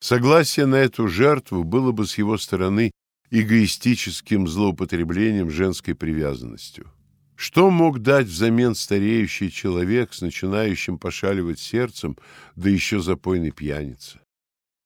Согласие 0.00 0.66
на 0.66 0.76
эту 0.76 1.08
жертву 1.08 1.64
было 1.64 1.92
бы 1.92 2.06
с 2.06 2.18
его 2.18 2.38
стороны 2.38 2.90
эгоистическим 3.30 4.46
злоупотреблением 4.46 5.50
женской 5.50 5.94
привязанностью. 5.94 6.90
Что 7.36 7.70
мог 7.70 7.98
дать 7.98 8.26
взамен 8.26 8.74
стареющий 8.74 9.50
человек 9.50 10.14
с 10.14 10.22
начинающим 10.22 10.98
пошаливать 10.98 11.60
сердцем, 11.60 12.16
да 12.56 12.70
еще 12.70 13.00
запойный 13.00 13.50
пьяница? 13.50 14.20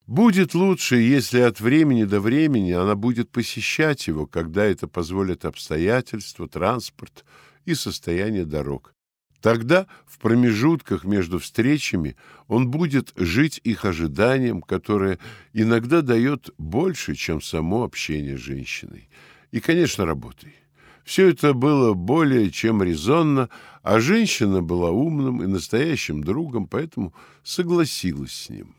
Будет 0.09 0.55
лучше, 0.55 0.97
если 0.97 1.39
от 1.39 1.61
времени 1.61 2.03
до 2.03 2.21
времени 2.21 2.73
она 2.73 2.97
будет 2.97 3.31
посещать 3.31 4.09
его, 4.09 4.27
когда 4.27 4.65
это 4.65 4.89
позволят 4.89 5.45
обстоятельства, 5.45 6.49
транспорт 6.49 7.25
и 7.65 7.75
состояние 7.75 8.45
дорог. 8.45 8.93
Тогда 9.41 9.87
в 10.07 10.19
промежутках 10.19 11.05
между 11.05 11.39
встречами 11.39 12.17
он 12.49 12.69
будет 12.69 13.13
жить 13.17 13.61
их 13.63 13.85
ожиданием, 13.85 14.61
которое 14.61 15.21
иногда 15.53 16.03
дает 16.03 16.51
больше, 16.59 17.15
чем 17.15 17.41
само 17.41 17.85
общение 17.85 18.37
с 18.37 18.41
женщиной. 18.41 19.09
И, 19.53 19.61
конечно, 19.61 20.05
работой. 20.05 20.57
Все 21.05 21.29
это 21.29 21.55
было 21.55 21.95
более 21.95 22.51
чем 22.51 22.83
резонно, 22.83 23.49
а 23.83 24.01
женщина 24.01 24.63
была 24.63 24.91
умным 24.91 25.43
и 25.43 25.47
настоящим 25.47 26.23
другом, 26.23 26.67
поэтому 26.67 27.15
согласилась 27.43 28.33
с 28.33 28.51
ним. 28.51 28.75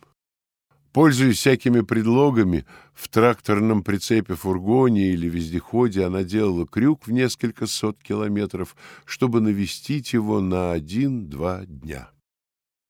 Пользуясь 0.94 1.38
всякими 1.38 1.82
предлогами, 1.82 2.66
в 2.94 3.08
тракторном 3.08 3.82
прицепе 3.82 4.36
фургоне 4.36 5.12
или 5.12 5.30
вездеходе 5.30 6.04
она 6.04 6.24
делала 6.24 6.68
крюк 6.68 7.08
в 7.08 7.12
несколько 7.12 7.66
сот 7.66 7.98
километров, 8.04 8.76
чтобы 9.06 9.40
навестить 9.40 10.12
его 10.12 10.42
на 10.42 10.74
один-два 10.74 11.66
дня. 11.66 12.10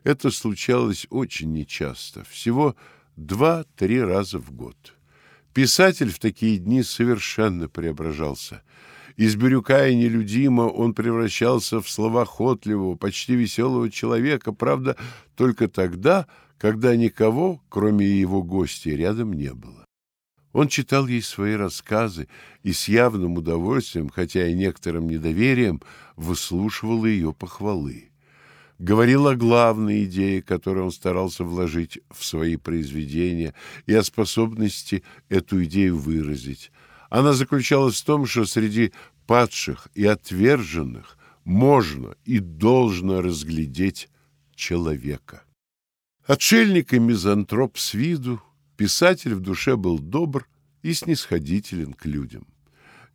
Это 0.04 0.32
случалось 0.32 1.06
очень 1.12 1.54
нечасто, 1.54 2.24
всего 2.24 2.76
два-три 3.18 4.02
раза 4.02 4.40
в 4.40 4.52
год. 4.52 4.96
Писатель 5.54 6.10
в 6.10 6.18
такие 6.18 6.58
дни 6.58 6.82
совершенно 6.82 7.70
преображался. 7.70 8.64
Из 9.18 9.36
бирюка 9.36 9.88
и 9.88 9.96
нелюдимо 9.96 10.64
он 10.64 10.94
превращался 10.94 11.82
в 11.82 11.90
словоохотливого, 11.90 12.96
почти 12.96 13.36
веселого 13.36 13.90
человека, 13.90 14.54
правда, 14.54 14.96
только 15.36 15.68
тогда, 15.68 16.28
когда 16.58 16.96
никого, 16.96 17.62
кроме 17.70 18.06
его 18.06 18.44
гостей, 18.44 18.96
рядом 18.96 19.34
не 19.34 19.54
было. 19.54 19.86
Он 20.54 20.68
читал 20.68 21.08
ей 21.08 21.22
свои 21.22 21.54
рассказы 21.54 22.28
и 22.62 22.74
с 22.74 22.88
явным 22.88 23.38
удовольствием, 23.38 24.10
хотя 24.10 24.48
и 24.48 24.54
некоторым 24.54 25.08
недоверием, 25.08 25.82
выслушивал 26.16 27.06
ее 27.06 27.34
похвалы. 27.34 28.10
Говорил 28.78 29.28
о 29.28 29.36
главной 29.36 30.06
идее, 30.06 30.42
которую 30.42 30.86
он 30.86 30.92
старался 30.92 31.44
вложить 31.44 32.00
в 32.10 32.26
свои 32.26 32.58
произведения, 32.58 33.54
и 33.86 33.94
о 33.94 34.04
способности 34.04 35.04
эту 35.30 35.64
идею 35.64 35.98
выразить. 35.98 36.72
Она 37.12 37.34
заключалась 37.34 38.02
в 38.02 38.06
том, 38.06 38.26
что 38.26 38.46
среди 38.46 38.94
падших 39.28 39.90
и 39.94 40.06
отверженных 40.06 41.18
можно 41.44 42.16
и 42.24 42.40
должно 42.40 43.22
разглядеть 43.22 44.10
человека. 44.56 45.44
Отшельник 46.26 46.94
и 46.94 47.00
мизантроп 47.00 47.78
с 47.78 47.94
виду, 47.94 48.42
писатель 48.78 49.36
в 49.36 49.42
душе 49.42 49.76
был 49.76 50.00
добр 50.00 50.48
и 50.84 50.94
снисходителен 50.94 51.94
к 51.94 52.06
людям. 52.06 52.48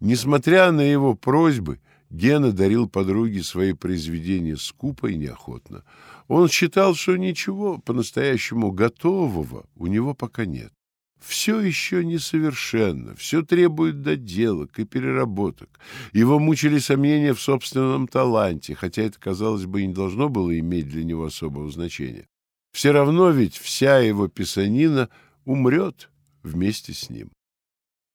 Несмотря 0.00 0.72
на 0.72 0.82
его 0.82 1.14
просьбы, 1.14 1.80
Гена 2.10 2.52
дарил 2.52 2.90
подруге 2.90 3.42
свои 3.42 3.72
произведения 3.72 4.58
скупо 4.58 5.06
и 5.06 5.16
неохотно. 5.16 5.84
Он 6.28 6.50
считал, 6.50 6.94
что 6.94 7.16
ничего 7.16 7.78
по-настоящему 7.78 8.72
готового 8.72 9.64
у 9.74 9.86
него 9.86 10.12
пока 10.12 10.44
нет. 10.44 10.75
Все 11.20 11.60
еще 11.60 12.04
несовершенно, 12.04 13.14
все 13.14 13.42
требует 13.42 14.02
доделок 14.02 14.78
и 14.78 14.84
переработок. 14.84 15.80
Его 16.12 16.38
мучили 16.38 16.78
сомнения 16.78 17.32
в 17.32 17.40
собственном 17.40 18.06
таланте, 18.06 18.74
хотя 18.74 19.02
это, 19.02 19.18
казалось 19.18 19.64
бы, 19.64 19.84
не 19.84 19.94
должно 19.94 20.28
было 20.28 20.56
иметь 20.58 20.88
для 20.88 21.04
него 21.04 21.24
особого 21.24 21.70
значения. 21.70 22.26
Все 22.72 22.92
равно 22.92 23.30
ведь 23.30 23.56
вся 23.56 23.98
его 23.98 24.28
писанина 24.28 25.08
умрет 25.44 26.10
вместе 26.42 26.92
с 26.92 27.08
ним. 27.08 27.32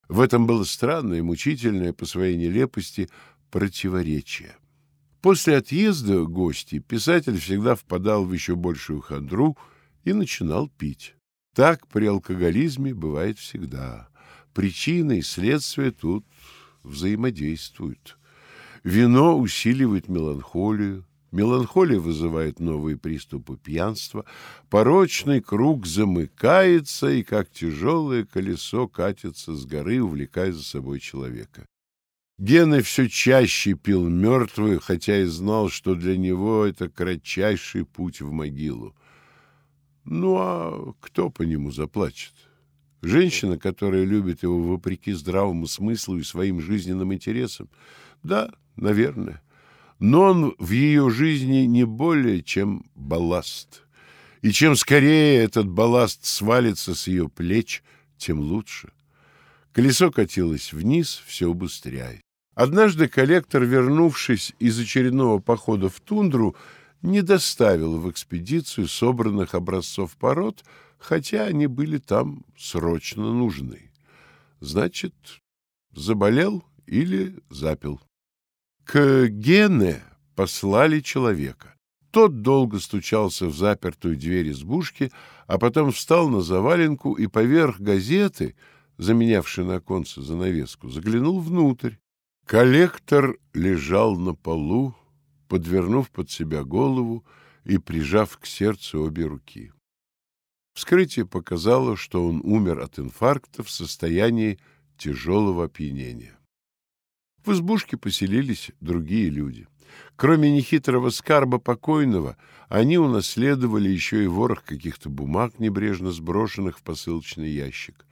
В 0.08 0.20
этом 0.20 0.46
было 0.46 0.64
странное 0.64 1.20
и 1.20 1.22
мучительное 1.22 1.94
по 1.94 2.06
своей 2.06 2.38
нелепости 2.38 3.10
противоречие. 3.50 4.56
После 5.22 5.58
отъезда 5.58 6.24
гостей 6.24 6.80
писатель 6.80 7.40
всегда 7.40 7.76
впадал 7.76 8.26
в 8.26 8.34
еще 8.34 8.56
большую 8.56 9.02
хандру 9.02 9.58
и 10.04 10.14
начинал 10.14 10.68
пить. 10.68 11.16
Так 11.54 11.88
при 11.88 12.06
алкоголизме 12.06 12.94
бывает 12.94 13.38
всегда. 13.38 14.10
Причины 14.54 15.20
и 15.20 15.22
следствия 15.22 15.92
тут 15.92 16.26
взаимодействуют. 16.84 18.18
Вино 18.84 19.38
усиливает 19.38 20.08
меланхолию, 20.08 21.06
Меланхолия 21.32 21.98
вызывает 21.98 22.60
новые 22.60 22.98
приступы 22.98 23.56
пьянства, 23.56 24.26
порочный 24.70 25.42
круг 25.42 25.88
замыкается 25.88 27.10
и, 27.10 27.24
как 27.24 27.50
тяжелое 27.50 28.26
колесо, 28.26 28.88
катится 28.90 29.56
с 29.56 29.66
горы, 29.66 30.04
увлекая 30.04 30.52
за 30.52 30.62
собой 30.62 31.00
человека. 31.00 31.66
Гена 32.38 32.82
все 32.82 33.08
чаще 33.08 33.76
пил 33.76 34.10
мертвую, 34.10 34.82
хотя 34.82 35.22
и 35.22 35.26
знал, 35.26 35.70
что 35.70 35.96
для 35.96 36.18
него 36.18 36.66
это 36.66 36.90
кратчайший 36.90 37.86
путь 37.86 38.20
в 38.20 38.32
могилу. 38.32 38.94
Ну 40.04 40.36
а 40.38 40.94
кто 41.00 41.30
по 41.30 41.44
нему 41.44 41.72
заплачет? 41.72 42.34
Женщина, 43.02 43.58
которая 43.58 44.04
любит 44.04 44.44
его 44.44 44.62
вопреки 44.62 45.12
здравому 45.14 45.68
смыслу 45.68 46.18
и 46.18 46.24
своим 46.24 46.62
жизненным 46.62 47.14
интересам? 47.14 47.70
Да, 48.24 48.52
наверное 48.76 49.42
но 50.02 50.24
он 50.24 50.56
в 50.58 50.72
ее 50.72 51.12
жизни 51.12 51.60
не 51.60 51.86
более 51.86 52.42
чем 52.42 52.84
балласт. 52.96 53.84
И 54.42 54.52
чем 54.52 54.76
скорее 54.76 55.44
этот 55.44 55.70
балласт 55.70 56.26
свалится 56.26 56.96
с 56.96 57.08
ее 57.08 57.30
плеч, 57.30 57.84
тем 58.18 58.40
лучше. 58.40 58.92
Колесо 59.72 60.12
катилось 60.12 60.74
вниз, 60.74 61.22
все 61.28 61.46
убыстряя. 61.46 62.20
Однажды 62.56 63.08
коллектор, 63.08 63.64
вернувшись 63.64 64.54
из 64.58 64.80
очередного 64.80 65.38
похода 65.38 65.88
в 65.88 66.00
тундру, 66.00 66.56
не 67.02 67.22
доставил 67.22 68.00
в 68.00 68.10
экспедицию 68.10 68.88
собранных 68.88 69.56
образцов 69.56 70.16
пород, 70.18 70.64
хотя 70.98 71.46
они 71.46 71.68
были 71.68 71.98
там 71.98 72.46
срочно 72.58 73.34
нужны. 73.34 73.92
Значит, 74.60 75.14
заболел 75.94 76.64
или 76.86 77.40
запил. 77.50 78.00
К 78.84 79.28
Гене 79.28 80.04
послали 80.36 81.00
человека. 81.00 81.76
Тот 82.12 82.42
долго 82.42 82.80
стучался 82.80 83.48
в 83.48 83.56
запертую 83.56 84.18
дверь 84.18 84.52
избушки, 84.52 85.12
а 85.48 85.58
потом 85.58 85.92
встал 85.92 86.30
на 86.30 86.42
заваленку 86.42 87.14
и 87.14 87.28
поверх 87.28 87.80
газеты, 87.80 88.56
заменявшей 88.98 89.64
на 89.64 89.76
оконце 89.76 90.22
занавеску, 90.22 90.90
заглянул 90.90 91.40
внутрь. 91.40 91.96
Коллектор 92.46 93.38
лежал 93.54 94.18
на 94.18 94.36
полу, 94.36 94.94
подвернув 95.52 96.10
под 96.10 96.32
себя 96.32 96.64
голову 96.64 97.26
и 97.66 97.78
прижав 97.78 98.38
к 98.38 98.46
сердцу 98.46 99.04
обе 99.04 99.26
руки. 99.26 99.74
Вскрытие 100.74 101.26
показало, 101.26 101.98
что 101.98 102.26
он 102.26 102.40
умер 102.46 102.80
от 102.80 103.00
инфаркта 103.00 103.62
в 103.62 103.70
состоянии 103.70 104.60
тяжелого 104.98 105.66
опьянения. 105.66 106.40
В 107.44 107.52
избушке 107.52 107.98
поселились 107.98 108.72
другие 108.80 109.30
люди. 109.30 109.68
Кроме 110.16 110.50
нехитрого 110.50 111.10
скарба 111.10 111.58
покойного, 111.58 112.38
они 112.70 112.98
унаследовали 112.98 113.90
еще 113.90 114.24
и 114.24 114.28
ворох 114.28 114.64
каких-то 114.64 115.10
бумаг, 115.10 115.60
небрежно 115.60 116.12
сброшенных 116.14 116.78
в 116.78 116.82
посылочный 116.82 117.52
ящик. 117.52 118.06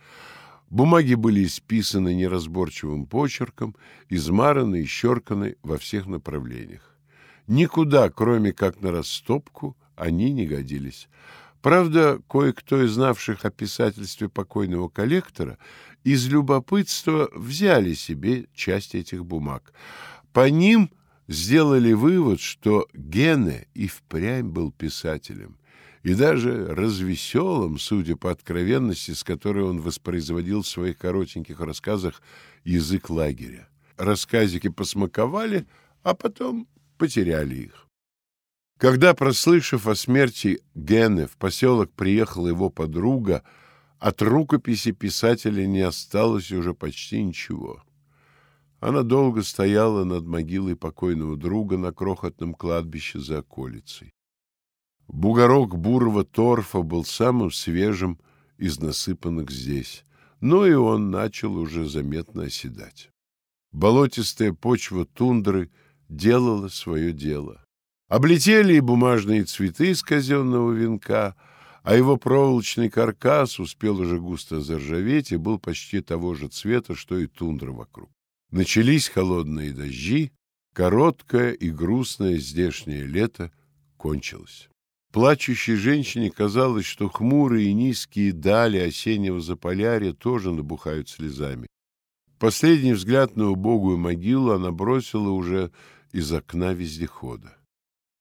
Бумаги 0.69 1.13
были 1.13 1.45
исписаны 1.45 2.13
неразборчивым 2.15 3.05
почерком, 3.05 3.77
измараны 4.09 4.81
и 4.81 4.85
щерканы 4.85 5.55
во 5.63 5.77
всех 5.77 6.05
направлениях. 6.05 6.89
Никуда, 7.49 8.11
кроме 8.11 8.53
как 8.53 8.79
на 8.79 8.91
растопку, 8.91 9.75
они 9.95 10.31
не 10.31 10.45
годились. 10.45 11.09
Правда, 11.63 12.21
кое-кто 12.29 12.83
из 12.83 12.91
знавших 12.91 13.43
о 13.43 13.49
писательстве 13.49 14.29
покойного 14.29 14.87
коллектора 14.87 15.57
из 16.03 16.27
любопытства 16.27 17.27
взяли 17.33 17.95
себе 17.95 18.45
часть 18.53 18.93
этих 18.93 19.25
бумаг. 19.25 19.73
По 20.31 20.47
ним 20.47 20.91
сделали 21.27 21.91
вывод, 21.93 22.39
что 22.39 22.87
Гене 22.93 23.67
и 23.73 23.87
впрямь 23.87 24.47
был 24.47 24.71
писателем, 24.71 25.57
и 26.03 26.13
даже 26.13 26.67
развеселым, 26.67 27.79
судя 27.79 28.15
по 28.15 28.29
откровенности, 28.29 29.15
с 29.15 29.23
которой 29.23 29.63
он 29.63 29.81
воспроизводил 29.81 30.61
в 30.61 30.67
своих 30.67 30.99
коротеньких 30.99 31.59
рассказах 31.59 32.21
язык 32.63 33.09
лагеря. 33.09 33.67
Рассказики 33.97 34.69
посмаковали, 34.69 35.65
а 36.03 36.13
потом 36.13 36.67
потеряли 36.99 37.55
их. 37.55 37.87
Когда, 38.77 39.13
прослышав 39.13 39.87
о 39.87 39.95
смерти 39.95 40.61
Гены, 40.75 41.25
в 41.25 41.37
поселок 41.37 41.91
приехала 41.91 42.47
его 42.47 42.69
подруга, 42.69 43.43
от 43.97 44.21
рукописи 44.21 44.91
писателя 44.91 45.65
не 45.65 45.81
осталось 45.81 46.51
уже 46.51 46.73
почти 46.73 47.23
ничего. 47.23 47.83
Она 48.79 49.03
долго 49.03 49.43
стояла 49.43 50.05
над 50.05 50.25
могилой 50.25 50.75
покойного 50.75 51.35
друга 51.35 51.77
на 51.77 51.91
крохотном 51.91 52.53
кладбище 52.53 53.19
за 53.19 53.39
околицей. 53.39 54.13
Бугорок 55.07 55.77
бурого 55.77 56.23
торфа 56.23 56.81
был 56.81 57.03
самым 57.03 57.51
свежим 57.51 58.19
из 58.57 58.79
насыпанных 58.79 59.51
здесь, 59.51 60.05
но 60.39 60.65
и 60.65 60.73
он 60.73 61.11
начал 61.11 61.57
уже 61.57 61.89
заметно 61.89 62.43
оседать. 62.43 63.09
Болотистая 63.71 64.53
почва 64.53 65.05
тундры 65.05 65.69
делала 66.09 66.67
свое 66.67 67.13
дело. 67.13 67.63
Облетели 68.07 68.73
и 68.73 68.79
бумажные 68.79 69.43
цветы 69.43 69.91
из 69.91 70.01
казенного 70.01 70.71
венка, 70.71 71.35
а 71.83 71.95
его 71.95 72.17
проволочный 72.17 72.89
каркас 72.89 73.59
успел 73.59 73.99
уже 73.99 74.19
густо 74.19 74.59
заржаветь 74.59 75.31
и 75.31 75.37
был 75.37 75.59
почти 75.59 76.01
того 76.01 76.33
же 76.33 76.47
цвета, 76.47 76.95
что 76.95 77.17
и 77.17 77.27
тундра 77.27 77.71
вокруг. 77.71 78.09
Начались 78.51 79.09
холодные 79.09 79.71
дожди, 79.71 80.31
короткое 80.73 81.51
и 81.51 81.69
грустное 81.69 82.37
здешнее 82.37 83.05
лето 83.05 83.51
кончилось. 83.97 84.69
Плачущей 85.11 85.75
женщине 85.75 86.31
казалось, 86.31 86.85
что 86.85 87.09
хмурые 87.09 87.69
и 87.69 87.73
низкие 87.73 88.31
дали 88.31 88.77
осеннего 88.77 89.39
заполярья 89.39 90.13
тоже 90.13 90.51
набухают 90.51 91.09
слезами. 91.09 91.67
Последний 92.39 92.93
взгляд 92.93 93.35
на 93.35 93.49
убогую 93.49 93.97
могилу 93.97 94.51
она 94.51 94.71
бросила 94.71 95.29
уже 95.29 95.71
из 96.11 96.31
окна 96.31 96.73
вездехода. 96.73 97.55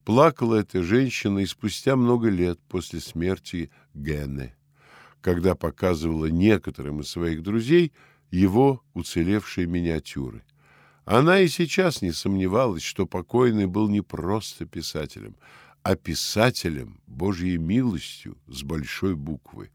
Плакала 0.05 0.57
эта 0.57 0.83
женщина 0.83 1.41
и 1.41 1.47
спустя 1.47 1.97
много 1.97 2.29
лет 2.29 2.59
после 2.69 3.01
смерти 3.01 3.71
Генны, 3.95 4.55
когда 5.21 5.55
показывала 5.55 6.27
некоторым 6.27 7.01
из 7.01 7.09
своих 7.09 7.43
друзей 7.43 7.93
его 8.31 8.83
уцелевшие 8.95 9.67
миниатюры. 9.67 10.45
Она 11.05 11.41
и 11.41 11.49
сейчас 11.49 12.03
не 12.03 12.13
сомневалась, 12.13 12.83
что 12.83 13.07
покойный 13.07 13.67
был 13.67 13.89
не 13.89 14.03
просто 14.03 14.67
писателем, 14.67 15.37
а 15.83 15.97
писателем 15.97 17.01
Божьей 17.07 17.57
милостью 17.57 18.37
с 18.47 18.63
большой 18.63 19.15
буквы, 19.15 19.71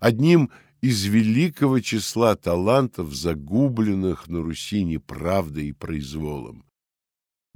одним 0.00 0.50
из 0.80 1.04
великого 1.04 1.80
числа 1.80 2.36
талантов, 2.36 3.12
загубленных 3.12 4.28
на 4.28 4.42
Руси 4.42 4.84
неправдой 4.84 5.68
и 5.68 5.72
произволом. 5.72 6.64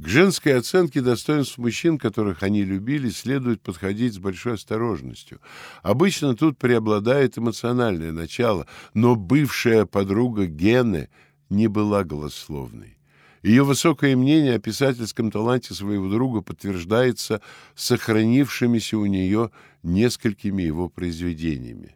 К 0.02 0.08
женской 0.08 0.56
оценке 0.56 1.00
достоинств 1.00 1.58
мужчин, 1.58 1.96
которых 1.96 2.42
они 2.42 2.64
любили, 2.64 3.08
следует 3.08 3.62
подходить 3.62 4.14
с 4.14 4.18
большой 4.18 4.54
осторожностью. 4.54 5.40
Обычно 5.84 6.34
тут 6.34 6.58
преобладает 6.58 7.38
эмоциональное 7.38 8.10
начало, 8.10 8.66
но 8.94 9.14
бывшая 9.14 9.86
подруга 9.86 10.46
Гены 10.46 11.08
не 11.50 11.68
была 11.68 12.02
голословной. 12.02 12.98
Ее 13.44 13.62
высокое 13.62 14.16
мнение 14.16 14.56
о 14.56 14.58
писательском 14.58 15.30
таланте 15.30 15.72
своего 15.72 16.08
друга 16.08 16.40
подтверждается 16.40 17.40
сохранившимися 17.76 18.98
у 18.98 19.06
нее 19.06 19.52
несколькими 19.84 20.64
его 20.64 20.88
произведениями. 20.88 21.94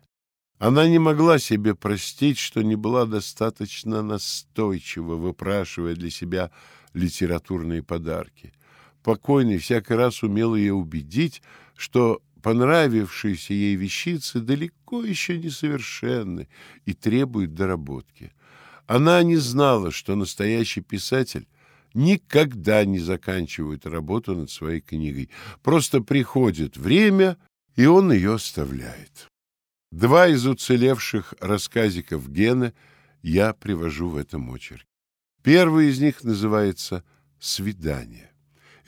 Она 0.59 0.89
не 0.89 1.01
могла 1.01 1.41
себе 1.41 1.75
простить, 1.75 2.39
что 2.39 2.63
не 2.63 2.77
была 2.77 3.05
достаточно 3.05 4.01
настойчива, 4.03 5.17
выпрашивая 5.17 5.97
для 5.97 6.11
себя 6.11 6.53
литературные 6.97 7.83
подарки. 7.83 8.53
Покойный 9.03 9.59
всякий 9.59 9.95
раз 9.95 10.23
умел 10.23 10.57
ее 10.57 10.73
убедить, 10.73 11.43
что 11.77 12.23
понравившиеся 12.43 13.53
ей 13.53 13.77
вещицы 13.77 14.41
далеко 14.41 15.05
еще 15.05 15.39
несовершенны 15.39 16.49
и 16.85 16.95
требуют 16.95 17.55
доработки. 17.55 18.33
Она 18.87 19.23
не 19.23 19.37
знала, 19.37 19.91
что 19.91 20.17
настоящий 20.17 20.81
писатель 20.81 21.47
никогда 21.95 22.85
не 22.85 22.99
заканчивает 22.99 23.87
работу 23.87 24.35
над 24.35 24.51
своей 24.51 24.81
книгой. 24.81 25.31
Просто 25.63 26.01
приходит 26.01 26.77
время, 26.77 27.37
и 27.75 27.87
он 27.87 28.13
ее 28.13 28.35
оставляет. 28.35 29.29
Два 29.93 30.29
из 30.29 30.47
уцелевших 30.47 31.35
рассказиков 31.41 32.29
Гена 32.31 32.73
я 33.23 33.53
привожу 33.53 34.09
в 34.09 34.17
этом 34.17 34.51
очерке. 34.53 34.96
Первый 35.47 35.91
из 35.91 36.01
них 36.01 36.25
называется 36.25 37.05
«Свидание». 37.39 38.33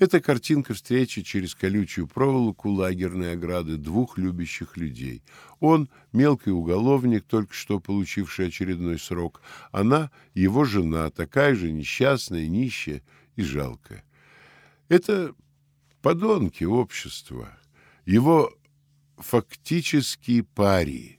Это 0.01 0.21
картинка 0.21 0.75
встречи 0.75 1.23
через 1.23 1.55
колючую 1.55 2.09
проволоку 2.09 2.69
лагерной 2.69 3.35
ограды 3.35 3.77
двух 3.77 4.19
любящих 4.19 4.77
людей. 4.77 5.23
Он— 5.61 5.89
мелкий 6.13 6.51
уголовник, 6.51 7.27
только 7.27 7.55
что 7.55 7.79
получивший 7.79 8.49
очередной 8.49 8.99
срок. 8.99 9.41
Она— 9.71 10.11
его 10.35 10.65
жена, 10.65 11.11
такая 11.11 11.55
же 11.55 11.71
несчастная, 11.71 12.49
нищая 12.49 13.03
и 13.37 13.43
жалкая. 13.43 14.03
Это 14.89 15.37
подонки 16.03 16.65
общества, 16.65 17.57
его 18.05 18.53
фактические 19.17 20.43
парии. 20.43 21.18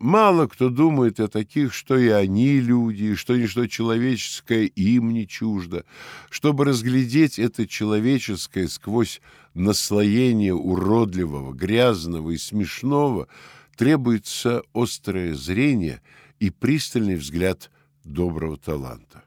Мало 0.00 0.46
кто 0.46 0.70
думает 0.70 1.20
о 1.20 1.28
таких, 1.28 1.74
что 1.74 1.94
и 1.98 2.08
они 2.08 2.58
люди, 2.58 3.14
что 3.14 3.36
ничто 3.36 3.66
человеческое 3.66 4.64
им 4.64 5.12
не 5.12 5.28
чуждо. 5.28 5.84
Чтобы 6.30 6.64
разглядеть 6.64 7.38
это 7.38 7.66
человеческое 7.66 8.66
сквозь 8.68 9.20
наслоение 9.52 10.54
уродливого, 10.54 11.52
грязного 11.52 12.30
и 12.30 12.38
смешного, 12.38 13.28
требуется 13.76 14.62
острое 14.72 15.34
зрение 15.34 16.00
и 16.38 16.48
пристальный 16.48 17.16
взгляд 17.16 17.70
доброго 18.02 18.56
таланта. 18.56 19.24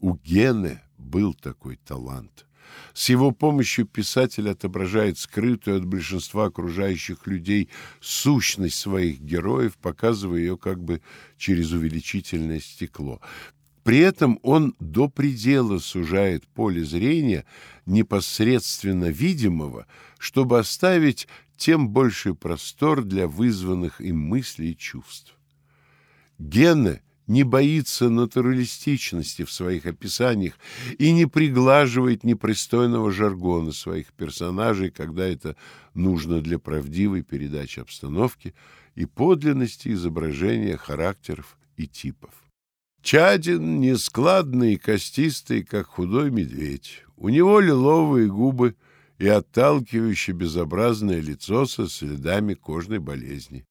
У 0.00 0.16
Гены 0.16 0.80
был 0.98 1.32
такой 1.32 1.76
талант. 1.76 2.45
С 2.94 3.08
его 3.08 3.30
помощью 3.30 3.86
писатель 3.86 4.48
отображает 4.48 5.18
скрытую 5.18 5.78
от 5.78 5.84
большинства 5.84 6.46
окружающих 6.46 7.26
людей 7.26 7.68
сущность 8.00 8.78
своих 8.78 9.20
героев, 9.20 9.76
показывая 9.76 10.40
ее 10.40 10.56
как 10.56 10.82
бы 10.82 11.00
через 11.36 11.72
увеличительное 11.72 12.60
стекло. 12.60 13.20
При 13.82 13.98
этом 13.98 14.40
он 14.42 14.74
до 14.80 15.08
предела 15.08 15.78
сужает 15.78 16.46
поле 16.48 16.84
зрения 16.84 17.44
непосредственно 17.86 19.06
видимого, 19.10 19.86
чтобы 20.18 20.58
оставить 20.58 21.28
тем 21.56 21.90
больший 21.90 22.34
простор 22.34 23.04
для 23.04 23.28
вызванных 23.28 24.00
им 24.00 24.18
мыслей 24.18 24.72
и 24.72 24.76
чувств. 24.76 25.36
Гены 26.38 27.00
не 27.26 27.42
боится 27.42 28.08
натуралистичности 28.08 29.44
в 29.44 29.52
своих 29.52 29.86
описаниях 29.86 30.54
и 30.98 31.12
не 31.12 31.26
приглаживает 31.26 32.24
непристойного 32.24 33.10
жаргона 33.10 33.72
своих 33.72 34.12
персонажей, 34.12 34.90
когда 34.90 35.26
это 35.26 35.56
нужно 35.94 36.40
для 36.40 36.58
правдивой 36.58 37.22
передачи 37.22 37.80
обстановки 37.80 38.54
и 38.94 39.06
подлинности 39.06 39.88
изображения 39.88 40.76
характеров 40.76 41.58
и 41.76 41.86
типов. 41.86 42.30
Чадин 43.02 43.80
нескладный 43.80 44.74
и 44.74 44.78
костистый, 44.78 45.62
как 45.62 45.86
худой 45.86 46.30
медведь. 46.30 47.04
У 47.16 47.28
него 47.28 47.60
лиловые 47.60 48.28
губы 48.28 48.74
и 49.18 49.28
отталкивающее 49.28 50.34
безобразное 50.34 51.20
лицо 51.20 51.66
со 51.66 51.88
следами 51.88 52.54
кожной 52.54 52.98
болезни. 52.98 53.64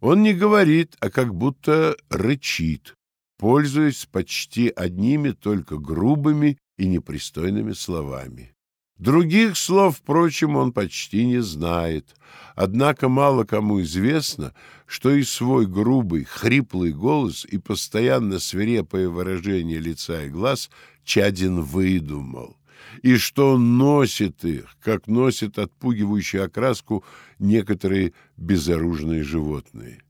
Он 0.00 0.22
не 0.22 0.34
говорит, 0.34 0.96
а 1.00 1.10
как 1.10 1.34
будто 1.34 1.96
рычит, 2.10 2.94
пользуясь 3.38 4.06
почти 4.10 4.68
одними 4.68 5.30
только 5.30 5.78
грубыми 5.78 6.58
и 6.76 6.86
непристойными 6.86 7.72
словами. 7.72 8.54
Других 8.98 9.56
слов, 9.56 9.96
впрочем, 9.98 10.56
он 10.56 10.72
почти 10.72 11.26
не 11.26 11.42
знает, 11.42 12.14
однако 12.54 13.08
мало 13.08 13.44
кому 13.44 13.82
известно, 13.82 14.54
что 14.86 15.10
и 15.10 15.24
свой 15.24 15.66
грубый, 15.66 16.24
хриплый 16.24 16.92
голос 16.92 17.44
и 17.44 17.58
постоянно 17.58 18.38
свирепое 18.38 19.08
выражение 19.08 19.80
лица 19.80 20.22
и 20.24 20.28
глаз 20.28 20.70
Чадин 21.04 21.60
выдумал 21.60 22.56
и 23.02 23.16
что 23.16 23.58
носит 23.58 24.44
их, 24.44 24.76
как 24.80 25.06
носит 25.06 25.58
отпугивающую 25.58 26.44
окраску 26.44 27.04
некоторые 27.38 28.12
безоружные 28.36 29.22
животные. 29.22 30.00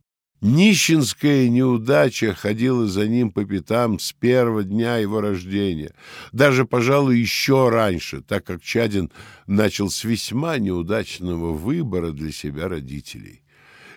Нищенская 0.41 1.49
неудача 1.49 2.35
ходила 2.35 2.87
за 2.87 3.09
ним 3.09 3.30
по 3.30 3.47
пятам 3.47 3.99
с 3.99 4.12
первого 4.12 4.62
дня 4.62 4.99
его 4.99 5.22
рождения, 5.22 5.95
даже, 6.32 6.66
пожалуй, 6.66 7.18
еще 7.18 7.70
раньше, 7.70 8.20
так 8.20 8.45
как 8.45 8.62
Чадин 8.62 9.11
начал 9.47 9.89
с 9.89 10.05
весьма 10.05 10.59
неудачного 10.59 11.55
выбора 11.55 12.11
для 12.11 12.30
себя 12.30 12.68
родителей. 12.68 13.41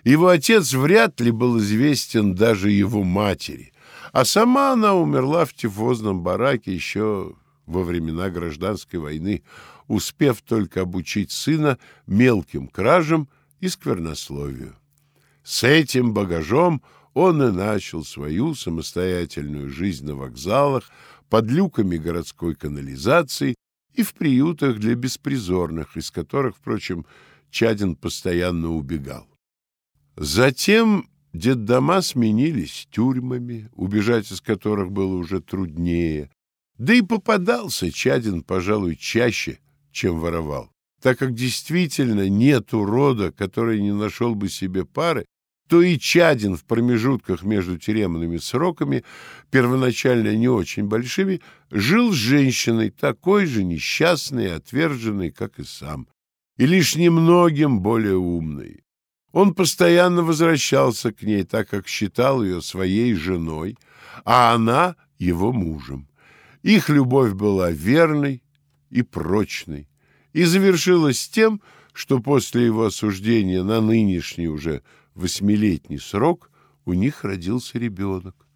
Его 0.04 0.28
отец 0.28 0.72
вряд 0.72 1.20
ли 1.20 1.32
был 1.32 1.58
известен 1.58 2.34
даже 2.34 2.70
его 2.70 3.02
матери, 3.02 3.74
а 4.12 4.24
сама 4.24 4.72
она 4.72 4.94
умерла 4.94 5.44
в 5.44 5.52
тифозном 5.52 6.22
бараке 6.22 6.72
еще 6.72 7.34
во 7.68 7.82
времена 7.84 8.30
гражданской 8.30 8.98
войны, 8.98 9.42
успев 9.86 10.42
только 10.42 10.82
обучить 10.82 11.30
сына 11.30 11.78
мелким 12.06 12.68
кражам 12.68 13.28
и 13.60 13.68
сквернословию. 13.68 14.74
С 15.42 15.64
этим 15.64 16.12
багажом 16.12 16.82
он 17.14 17.42
и 17.42 17.50
начал 17.50 18.04
свою 18.04 18.54
самостоятельную 18.54 19.70
жизнь 19.70 20.06
на 20.06 20.14
вокзалах, 20.14 20.90
под 21.28 21.50
люками 21.50 21.96
городской 21.96 22.54
канализации 22.54 23.54
и 23.92 24.02
в 24.02 24.14
приютах 24.14 24.78
для 24.78 24.94
беспризорных, 24.94 25.96
из 25.96 26.10
которых, 26.10 26.56
впрочем, 26.56 27.04
Чадин 27.50 27.96
постоянно 27.96 28.70
убегал. 28.70 29.26
Затем 30.16 31.08
детдома 31.32 32.00
сменились 32.00 32.88
тюрьмами, 32.90 33.68
убежать 33.74 34.30
из 34.30 34.40
которых 34.40 34.90
было 34.90 35.16
уже 35.16 35.40
труднее, 35.40 36.30
да 36.78 36.94
и 36.94 37.02
попадался 37.02 37.92
Чадин, 37.92 38.42
пожалуй, 38.42 38.96
чаще, 38.96 39.58
чем 39.92 40.20
воровал. 40.20 40.70
Так 41.02 41.18
как 41.18 41.34
действительно 41.34 42.28
нет 42.28 42.72
урода, 42.72 43.30
который 43.32 43.80
не 43.80 43.92
нашел 43.92 44.34
бы 44.34 44.48
себе 44.48 44.84
пары, 44.84 45.26
то 45.68 45.82
и 45.82 45.98
Чадин 45.98 46.56
в 46.56 46.64
промежутках 46.64 47.42
между 47.42 47.78
тюремными 47.78 48.38
сроками, 48.38 49.04
первоначально 49.50 50.34
не 50.34 50.48
очень 50.48 50.84
большими, 50.84 51.42
жил 51.70 52.12
с 52.12 52.16
женщиной, 52.16 52.90
такой 52.90 53.46
же 53.46 53.64
несчастной 53.64 54.46
и 54.46 54.50
отверженной, 54.50 55.30
как 55.30 55.58
и 55.58 55.64
сам, 55.64 56.08
и 56.56 56.64
лишь 56.64 56.96
немногим 56.96 57.80
более 57.80 58.16
умной. 58.16 58.82
Он 59.32 59.52
постоянно 59.52 60.22
возвращался 60.22 61.12
к 61.12 61.22
ней, 61.22 61.44
так 61.44 61.68
как 61.68 61.86
считал 61.86 62.42
ее 62.42 62.62
своей 62.62 63.14
женой, 63.14 63.76
а 64.24 64.54
она 64.54 64.96
его 65.18 65.52
мужем. 65.52 66.08
Их 66.62 66.88
любовь 66.88 67.32
была 67.32 67.70
верной 67.70 68.42
и 68.90 69.02
прочной, 69.02 69.88
и 70.32 70.44
завершилась 70.44 71.28
тем, 71.28 71.60
что 71.92 72.20
после 72.20 72.66
его 72.66 72.86
осуждения 72.86 73.62
на 73.62 73.80
нынешний 73.80 74.48
уже 74.48 74.82
восьмилетний 75.14 75.98
срок 75.98 76.50
у 76.84 76.92
них 76.92 77.24
родился 77.24 77.78
ребенок. 77.78 78.46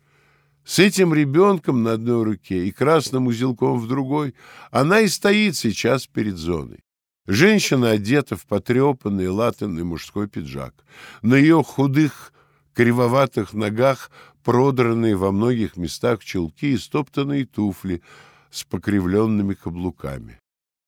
С 0.64 0.78
этим 0.78 1.12
ребенком 1.12 1.82
на 1.82 1.92
одной 1.92 2.22
руке 2.22 2.66
и 2.66 2.70
красным 2.70 3.26
узелком 3.26 3.78
в 3.78 3.88
другой 3.88 4.34
она 4.70 5.00
и 5.00 5.09
стоит 5.09 5.57
сейчас 5.57 6.07
перед 6.07 6.36
зоной. 6.36 6.80
Женщина 7.26 7.90
одета 7.90 8.36
в 8.36 8.46
потрепанный 8.46 9.28
латанный 9.28 9.84
мужской 9.84 10.28
пиджак. 10.28 10.74
На 11.20 11.34
ее 11.34 11.62
худых, 11.62 12.32
кривоватых 12.75 13.53
ногах 13.53 14.11
продранные 14.43 15.16
во 15.16 15.33
многих 15.33 15.77
местах 15.77 16.25
чулки 16.25 16.73
и 16.73 16.79
стоптанные 16.79 17.47
туфли 17.47 18.03
с 18.51 18.64
покривленными 18.64 19.55
каблуками. 19.55 20.39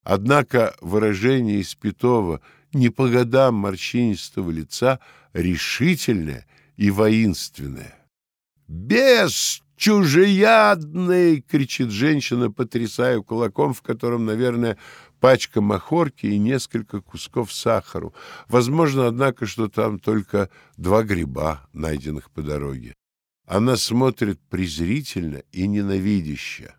Однако 0.03 0.75
выражение 0.81 1.61
испитого 1.61 2.41
не 2.73 2.91
по 2.91 3.09
годам 3.09 3.55
морщинистого 3.55 4.51
лица 4.51 5.01
решительное 5.33 6.47
и 6.77 6.91
воинственное. 6.91 7.95
«Бес 8.67 9.63
чужеядный!»— 9.77 11.41
кричит 11.49 11.91
женщина, 11.91 12.51
потрясая 12.51 13.21
кулаком, 13.21 13.73
в 13.73 13.83
котором, 13.83 14.27
наверное, 14.27 14.79
пачка 15.25 15.63
махорки 15.63 16.27
и 16.27 16.39
несколько 16.39 17.01
кусков 17.01 17.51
сахару. 17.51 18.13
Возможно, 18.47 19.07
однако, 19.07 19.47
что 19.47 19.69
там 19.69 19.99
только 19.99 20.51
два 20.77 21.03
гриба, 21.03 21.67
найденных 21.73 22.31
по 22.31 22.43
дороге. 22.43 22.93
Она 23.47 23.79
смотрит 23.79 24.39
презрительно 24.51 25.43
и 25.51 25.67
ненавидяще. 25.67 26.75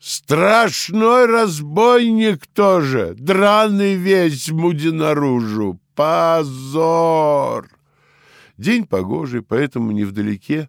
Страшной 0.00 1.26
разбойник 1.26 2.48
тоже, 2.48 3.14
драный 3.16 3.94
весь 3.94 4.48
муди 4.50 4.88
наружу. 4.88 5.80
Позор! 5.94 7.68
День 8.56 8.86
погожий, 8.88 9.42
поэтому 9.42 9.92
невдалеке, 9.92 10.68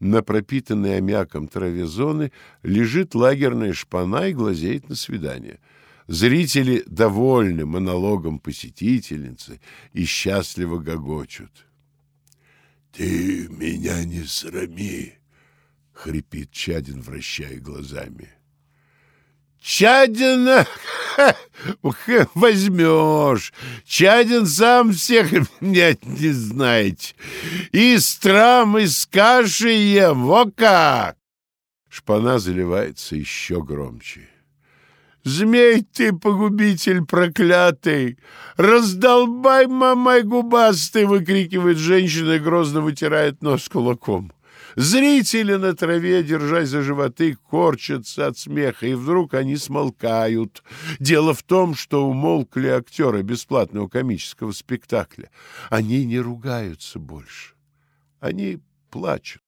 на 0.00 0.22
пропитанной 0.22 0.96
аммиаком 0.96 1.48
траве 1.48 1.84
зоны, 1.84 2.32
лежит 2.62 3.14
лагерная 3.14 3.74
шпана 3.74 4.28
и 4.28 4.32
глазеет 4.32 4.88
на 4.88 4.94
свидание. 4.94 5.58
Зрители 6.06 6.84
довольны 6.86 7.66
монологом 7.66 8.38
посетительницы 8.38 9.60
и 9.92 10.04
счастливо 10.04 10.78
гогочут. 10.78 11.66
«Ты 12.92 13.48
меня 13.48 14.04
не 14.04 14.24
срами!»— 14.24 15.18
хрипит 15.92 16.52
Чадин, 16.52 17.02
вращая 17.02 17.58
глазами. 17.58 18.30
Чадина 19.66 20.64
возьмешь. 22.34 23.52
Чадин 23.84 24.46
сам 24.46 24.92
всех 24.92 25.32
меня 25.60 25.96
не 26.02 26.30
знает. 26.30 27.16
И 27.72 27.98
страм, 27.98 28.78
и 28.78 28.86
с 28.86 29.06
кашей 29.06 29.76
ем, 29.76 30.24
во 30.24 30.48
как! 30.48 31.16
Шпана 31.88 32.38
заливается 32.38 33.16
еще 33.16 33.60
громче. 33.60 34.28
Змей 35.26 35.82
ты, 35.82 36.12
погубитель 36.12 37.04
проклятый! 37.04 38.16
Раздолбай, 38.56 39.66
мамай 39.66 40.22
губастый! 40.22 41.04
Выкрикивает 41.04 41.78
женщина 41.78 42.34
и 42.34 42.38
грозно 42.38 42.80
вытирает 42.80 43.42
нос 43.42 43.68
кулаком. 43.68 44.32
Зрители 44.76 45.54
на 45.54 45.74
траве, 45.74 46.22
держась 46.22 46.68
за 46.68 46.82
животы, 46.82 47.36
корчатся 47.50 48.28
от 48.28 48.38
смеха, 48.38 48.86
и 48.86 48.94
вдруг 48.94 49.34
они 49.34 49.56
смолкают. 49.56 50.62
Дело 51.00 51.34
в 51.34 51.42
том, 51.42 51.74
что 51.74 52.06
умолкли 52.06 52.68
актеры 52.68 53.22
бесплатного 53.22 53.88
комического 53.88 54.52
спектакля. 54.52 55.30
Они 55.70 56.04
не 56.04 56.20
ругаются 56.20 57.00
больше. 57.00 57.54
Они 58.20 58.60
плачут. 58.92 59.42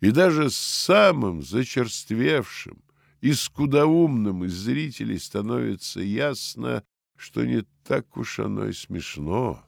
И 0.00 0.12
даже 0.12 0.50
самым 0.50 1.42
зачерствевшим 1.42 2.76
и 3.26 3.32
скудоумным 3.32 4.44
из 4.44 4.52
зрителей 4.52 5.18
становится 5.18 6.00
ясно, 6.00 6.84
что 7.16 7.44
не 7.44 7.64
так 7.82 8.16
уж 8.16 8.38
оно 8.38 8.68
и 8.68 8.72
смешно. 8.72 9.64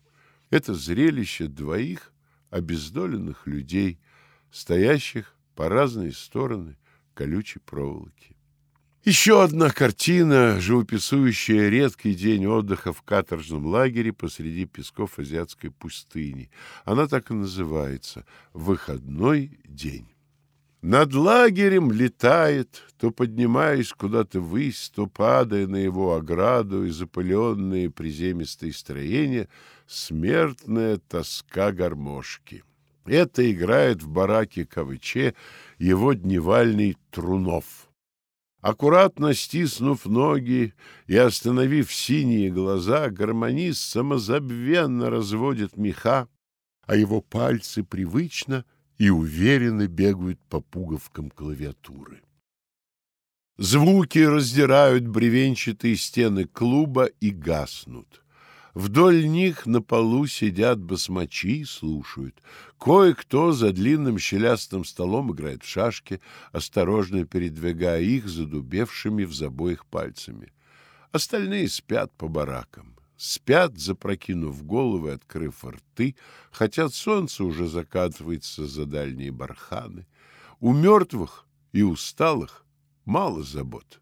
Это 0.48 0.74
зрелище 0.74 1.48
двоих 1.48 2.12
обездоленных 2.50 3.48
людей— 3.48 3.98
стоящих 4.52 5.34
по 5.56 5.68
разные 5.68 6.12
стороны 6.12 6.76
колючей 7.14 7.58
проволоки. 7.58 8.36
Еще 9.02 9.42
одна 9.42 9.70
картина, 9.70 10.60
живописующая 10.60 11.68
редкий 11.68 12.14
день 12.14 12.46
отдыха 12.46 12.92
в 12.92 13.02
каторжном 13.02 13.66
лагере 13.66 14.12
посреди 14.12 14.66
песков 14.66 15.18
азиатской 15.18 15.72
пустыни. 15.72 16.48
Она 16.84 17.08
так 17.08 17.32
и 17.32 17.34
называется 17.34 18.24
«Выходной 18.52 19.58
день». 19.64 20.06
Над 20.80 21.12
лагерем 21.12 21.90
летает, 21.90 22.84
то 22.98 23.10
поднимаясь 23.10 23.92
куда-то 23.92 24.40
ввысь, 24.40 24.92
то 24.94 25.08
падая 25.08 25.66
на 25.66 25.76
его 25.76 26.14
ограду 26.14 26.84
и 26.84 26.90
запыленные 26.90 27.90
приземистые 27.90 28.72
строения, 28.72 29.48
смертная 29.88 30.98
тоска 30.98 31.72
гармошки. 31.72 32.62
Это 33.06 33.50
играет 33.50 34.02
в 34.02 34.08
бараке 34.08 34.66
Кавыче 34.66 35.34
его 35.78 36.12
дневальный 36.12 36.96
Трунов. 37.10 37.88
Аккуратно 38.60 39.34
стиснув 39.34 40.04
ноги 40.06 40.74
и 41.06 41.16
остановив 41.16 41.92
синие 41.92 42.50
глаза, 42.50 43.08
гармонист 43.08 43.80
самозабвенно 43.80 45.10
разводит 45.10 45.76
меха, 45.76 46.28
а 46.86 46.94
его 46.94 47.20
пальцы 47.20 47.82
привычно 47.82 48.64
и 48.98 49.10
уверенно 49.10 49.86
бегают 49.86 50.40
по 50.48 50.60
пуговкам 50.60 51.30
клавиатуры. 51.30 52.22
Звуки 53.56 54.18
раздирают 54.18 55.06
бревенчатые 55.06 55.96
стены 55.96 56.44
клуба 56.44 57.06
и 57.06 57.30
гаснут. 57.30 58.22
Вдоль 58.74 59.26
них 59.26 59.66
на 59.66 59.82
полу 59.82 60.26
сидят 60.26 60.78
басмачи 60.78 61.62
и 61.62 61.64
слушают. 61.64 62.40
Кое-кто 62.78 63.50
за 63.50 63.72
длинным 63.72 64.18
щелястым 64.18 64.84
столом 64.84 65.32
играет 65.32 65.64
в 65.64 65.68
шашки, 65.68 66.20
осторожно 66.52 67.24
передвигая 67.24 68.02
их 68.02 68.28
задубевшими 68.28 69.24
в 69.24 69.34
забоях 69.34 69.86
пальцами. 69.86 70.52
Остальные 71.10 71.68
спят 71.68 72.12
по 72.16 72.28
баракам. 72.28 72.97
Спят, 73.18 73.78
запрокинув 73.78 74.64
головы, 74.64 75.10
открыв 75.10 75.64
рты, 75.64 76.14
хотя 76.52 76.88
солнце 76.88 77.42
уже 77.42 77.66
закатывается 77.66 78.64
за 78.64 78.86
дальние 78.86 79.32
барханы. 79.32 80.06
У 80.60 80.72
мертвых 80.72 81.44
и 81.72 81.82
усталых 81.82 82.64
мало 83.04 83.42
забот. 83.42 84.00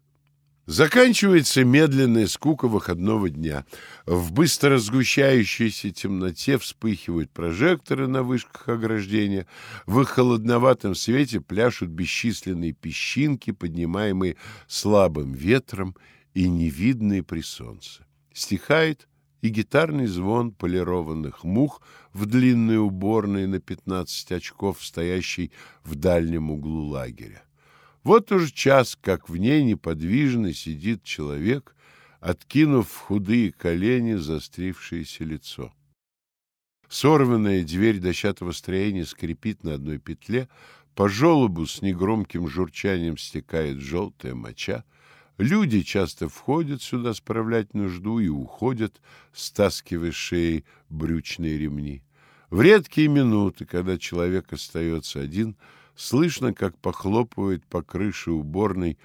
Заканчивается 0.67 1.63
медленная 1.63 2.27
скука 2.27 2.67
выходного 2.67 3.29
дня. 3.29 3.65
В 4.05 4.33
быстро 4.33 4.77
сгущающейся 4.77 5.89
темноте 5.91 6.59
вспыхивают 6.59 7.31
прожекторы 7.31 8.07
на 8.07 8.21
вышках 8.21 8.69
ограждения. 8.69 9.47
В 9.87 10.01
их 10.01 10.09
холодноватом 10.09 10.93
свете 10.93 11.41
пляшут 11.41 11.89
бесчисленные 11.89 12.73
песчинки, 12.73 13.51
поднимаемые 13.51 14.35
слабым 14.67 15.31
ветром 15.31 15.95
и 16.35 16.47
невидные 16.47 17.23
при 17.23 17.41
солнце. 17.41 18.06
Стихает 18.37 19.07
и 19.41 19.49
гитарный 19.49 20.05
звон 20.05 20.51
полированных 20.51 21.43
мух 21.43 21.81
в 22.13 22.27
длинной 22.27 22.77
уборной 22.77 23.47
на 23.47 23.59
пятнадцать 23.59 24.31
очков, 24.31 24.85
стоящей 24.85 25.51
в 25.83 25.95
дальнем 25.95 26.51
углу 26.51 26.85
лагеря. 26.85 27.41
Вот 28.03 28.31
уже 28.31 28.53
час, 28.53 28.95
как 29.01 29.27
в 29.27 29.37
ней 29.37 29.63
неподвижно 29.63 30.53
сидит 30.53 31.01
человек, 31.01 31.75
откинув 32.19 32.87
в 32.87 32.97
худые 32.97 33.51
колени 33.51 34.13
застрившееся 34.13 35.23
лицо. 35.23 35.73
Сорванная 36.87 37.63
дверь 37.63 37.97
дощатого 37.97 38.51
строения 38.51 39.05
скрипит 39.05 39.63
на 39.63 39.73
одной 39.73 39.97
петле, 39.97 40.47
по 40.93 41.09
желобу 41.09 41.65
с 41.65 41.81
негромким 41.81 42.47
журчанием 42.47 43.17
стекает 43.17 43.79
желтая 43.79 44.35
моча. 44.35 44.83
Люди 45.37 45.83
часто 45.83 46.29
входят 46.29 46.81
сюда 46.81 47.13
справлять 47.13 47.73
нужду 47.73 48.19
и 48.19 48.27
уходят, 48.27 48.99
стаскивая 49.33 50.11
шеи 50.11 50.65
брючные 50.89 51.57
ремни. 51.57 52.03
В 52.49 52.61
редкие 52.61 53.07
минуты, 53.07 53.65
когда 53.65 53.99
человек 53.99 54.51
остается 54.51 55.19
один, 55.19 55.55
слышно, 55.95 56.53
как 56.53 56.77
похлопывает 56.79 57.65
по 57.67 57.83
крыше 57.83 58.31
уборной 58.31 58.97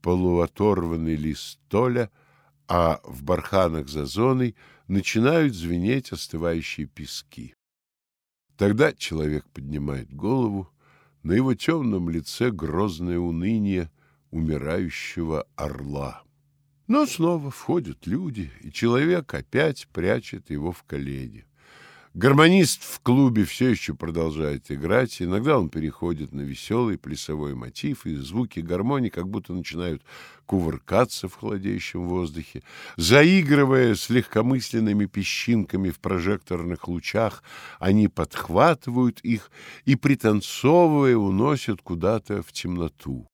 полуоторванный 0.00 1.16
лист 1.16 1.58
толя, 1.68 2.10
а 2.68 3.00
в 3.02 3.24
барханах 3.24 3.88
за 3.88 4.06
зоной 4.06 4.54
начинают 4.86 5.54
звенеть 5.54 6.12
остывающие 6.12 6.86
пески. 6.86 7.54
Тогда 8.56 8.92
человек 8.92 9.48
поднимает 9.52 10.12
голову, 10.12 10.70
на 11.22 11.32
его 11.32 11.54
темном 11.54 12.10
лице 12.10 12.50
грозное 12.50 13.18
уныние 13.18 13.90
умирающего 14.30 15.46
орла. 15.56 16.22
Но 16.86 17.06
снова 17.06 17.50
входят 17.50 18.06
люди, 18.06 18.50
и 18.62 18.72
человек 18.72 19.32
опять 19.32 19.86
прячет 19.92 20.50
его 20.50 20.72
в 20.72 20.82
колени. 20.84 21.46
Гармонист 22.14 22.82
в 22.82 22.98
клубе 23.02 23.44
все 23.44 23.68
еще 23.68 23.94
продолжает 23.94 24.72
играть. 24.72 25.22
Иногда 25.22 25.56
он 25.56 25.68
переходит 25.68 26.32
на 26.32 26.40
веселый 26.40 26.98
плясовой 26.98 27.54
мотив, 27.54 28.04
и 28.04 28.16
звуки 28.16 28.58
гармонии 28.58 29.10
как 29.10 29.28
будто 29.28 29.52
начинают 29.52 30.02
кувыркаться 30.44 31.28
в 31.28 31.36
холодеющем 31.36 32.08
воздухе. 32.08 32.64
Заигрывая 32.96 33.94
с 33.94 34.10
легкомысленными 34.10 35.06
песчинками 35.06 35.90
в 35.90 36.00
прожекторных 36.00 36.88
лучах, 36.88 37.44
они 37.78 38.08
подхватывают 38.08 39.20
их 39.20 39.52
и, 39.84 39.94
пританцовывая, 39.94 41.16
уносят 41.16 41.80
куда-то 41.80 42.42
в 42.42 42.50
темноту. 42.50 43.29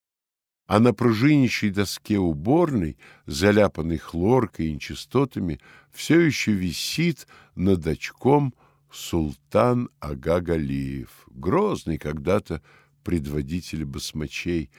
А 0.67 0.79
на 0.79 0.93
пружинищей 0.93 1.69
доске 1.69 2.19
уборной, 2.19 2.97
заляпанной 3.25 3.97
хлоркой 3.97 4.67
и 4.67 4.73
нечистотами, 4.73 5.59
все 5.91 6.19
еще 6.19 6.51
висит 6.51 7.27
над 7.55 7.87
очком— 7.87 8.53
Султан 8.91 9.89
Ага-Галиев, 9.99 11.27
грозный 11.29 11.97
когда-то 11.97 12.61
предводитель 13.03 13.85
басмачей, 13.85 14.69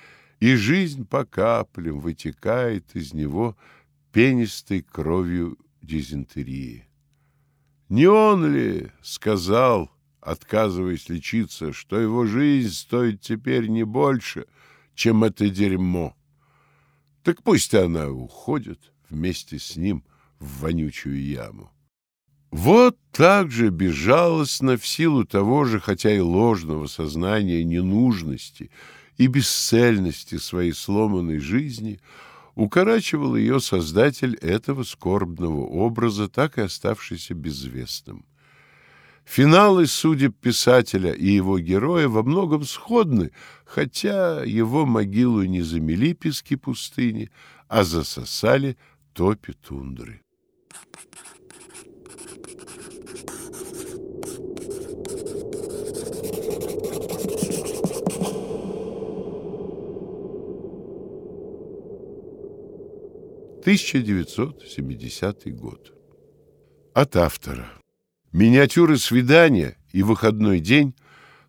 и 0.40 0.54
жизнь 0.54 1.06
по 1.06 1.24
каплям 1.24 2.00
вытекает 2.00 2.94
из 2.94 3.12
него 3.12 3.56
пенистой 4.12 4.82
кровью 4.82 5.58
дизентерии. 5.82 6.88
Не 7.88 8.06
он 8.06 8.52
ли 8.52 8.90
сказал, 9.02 9.90
отказываясь 10.20 11.08
лечиться, 11.08 11.72
что 11.72 11.98
его 11.98 12.26
жизнь 12.26 12.72
стоит 12.72 13.20
теперь 13.20 13.68
не 13.68 13.84
больше, 13.84 14.46
чем 14.98 15.22
это 15.22 15.48
дерьмо? 15.48 16.16
Так 17.22 17.44
пусть 17.44 17.72
она 17.72 18.10
уходит 18.10 18.92
вместе 19.08 19.58
с 19.60 19.76
ним 19.76 20.02
в 20.40 20.62
вонючую 20.62 21.24
яму. 21.24 21.70
Вот 22.50 22.98
так 23.12 23.50
же 23.52 23.70
безжалостно 23.70 24.76
в 24.76 24.84
силу 24.84 25.24
того 25.24 25.64
же, 25.66 25.78
хотя 25.78 26.12
и 26.12 26.18
ложного 26.18 26.88
сознания 26.88 27.62
ненужности 27.62 28.70
и 29.18 29.28
бесцельности 29.28 30.36
своей 30.36 30.72
сломанной 30.72 31.38
жизни, 31.38 32.00
укорачивал 32.56 33.36
ее 33.36 33.60
создатель 33.60 34.34
этого 34.36 34.82
скорбного 34.82 35.60
образа, 35.60 36.28
так 36.28 36.58
и 36.58 36.62
оставшийся 36.62 37.34
безвестным. 37.34 38.24
Финалы 39.28 39.86
судеб 39.86 40.34
писателя 40.40 41.12
и 41.12 41.26
его 41.26 41.58
героя 41.58 42.08
во 42.08 42.22
многом 42.22 42.64
сходны, 42.64 43.30
хотя 43.66 44.42
его 44.42 44.86
могилу 44.86 45.42
не 45.44 45.60
замели 45.60 46.14
пески 46.14 46.56
пустыни, 46.56 47.30
а 47.68 47.84
засосали 47.84 48.78
топи 49.12 49.52
тундры. 49.52 50.22
1970 63.60 65.54
год. 65.54 65.92
От 66.94 67.16
автора. 67.16 67.70
Миниатюры 68.32 68.98
свидания 68.98 69.76
и 69.92 70.02
выходной 70.02 70.60
день 70.60 70.94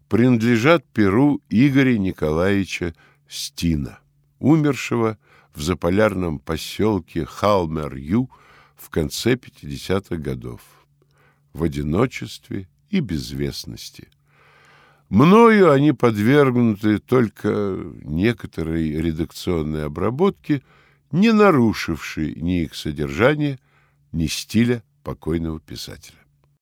принадлежат 0.07 0.85
перу 0.85 1.41
Игоря 1.49 1.97
Николаевича 1.97 2.95
Стина, 3.27 3.99
умершего 4.39 5.17
в 5.53 5.61
заполярном 5.61 6.39
поселке 6.39 7.25
Халмер-Ю 7.25 8.29
в 8.75 8.89
конце 8.89 9.33
50-х 9.33 10.15
годов, 10.15 10.61
в 11.53 11.63
одиночестве 11.63 12.67
и 12.89 13.01
безвестности. 13.01 14.07
Мною 15.09 15.71
они 15.71 15.91
подвергнуты 15.91 16.99
только 16.99 17.77
некоторой 18.03 18.91
редакционной 18.91 19.85
обработке– 19.85 20.61
не 21.11 21.31
нарушивший 21.31 22.35
ни 22.35 22.63
их 22.63 22.75
содержания, 22.75 23.59
ни 24.11 24.27
стиля 24.27 24.83
покойного 25.03 25.59
писателя. 25.59 26.18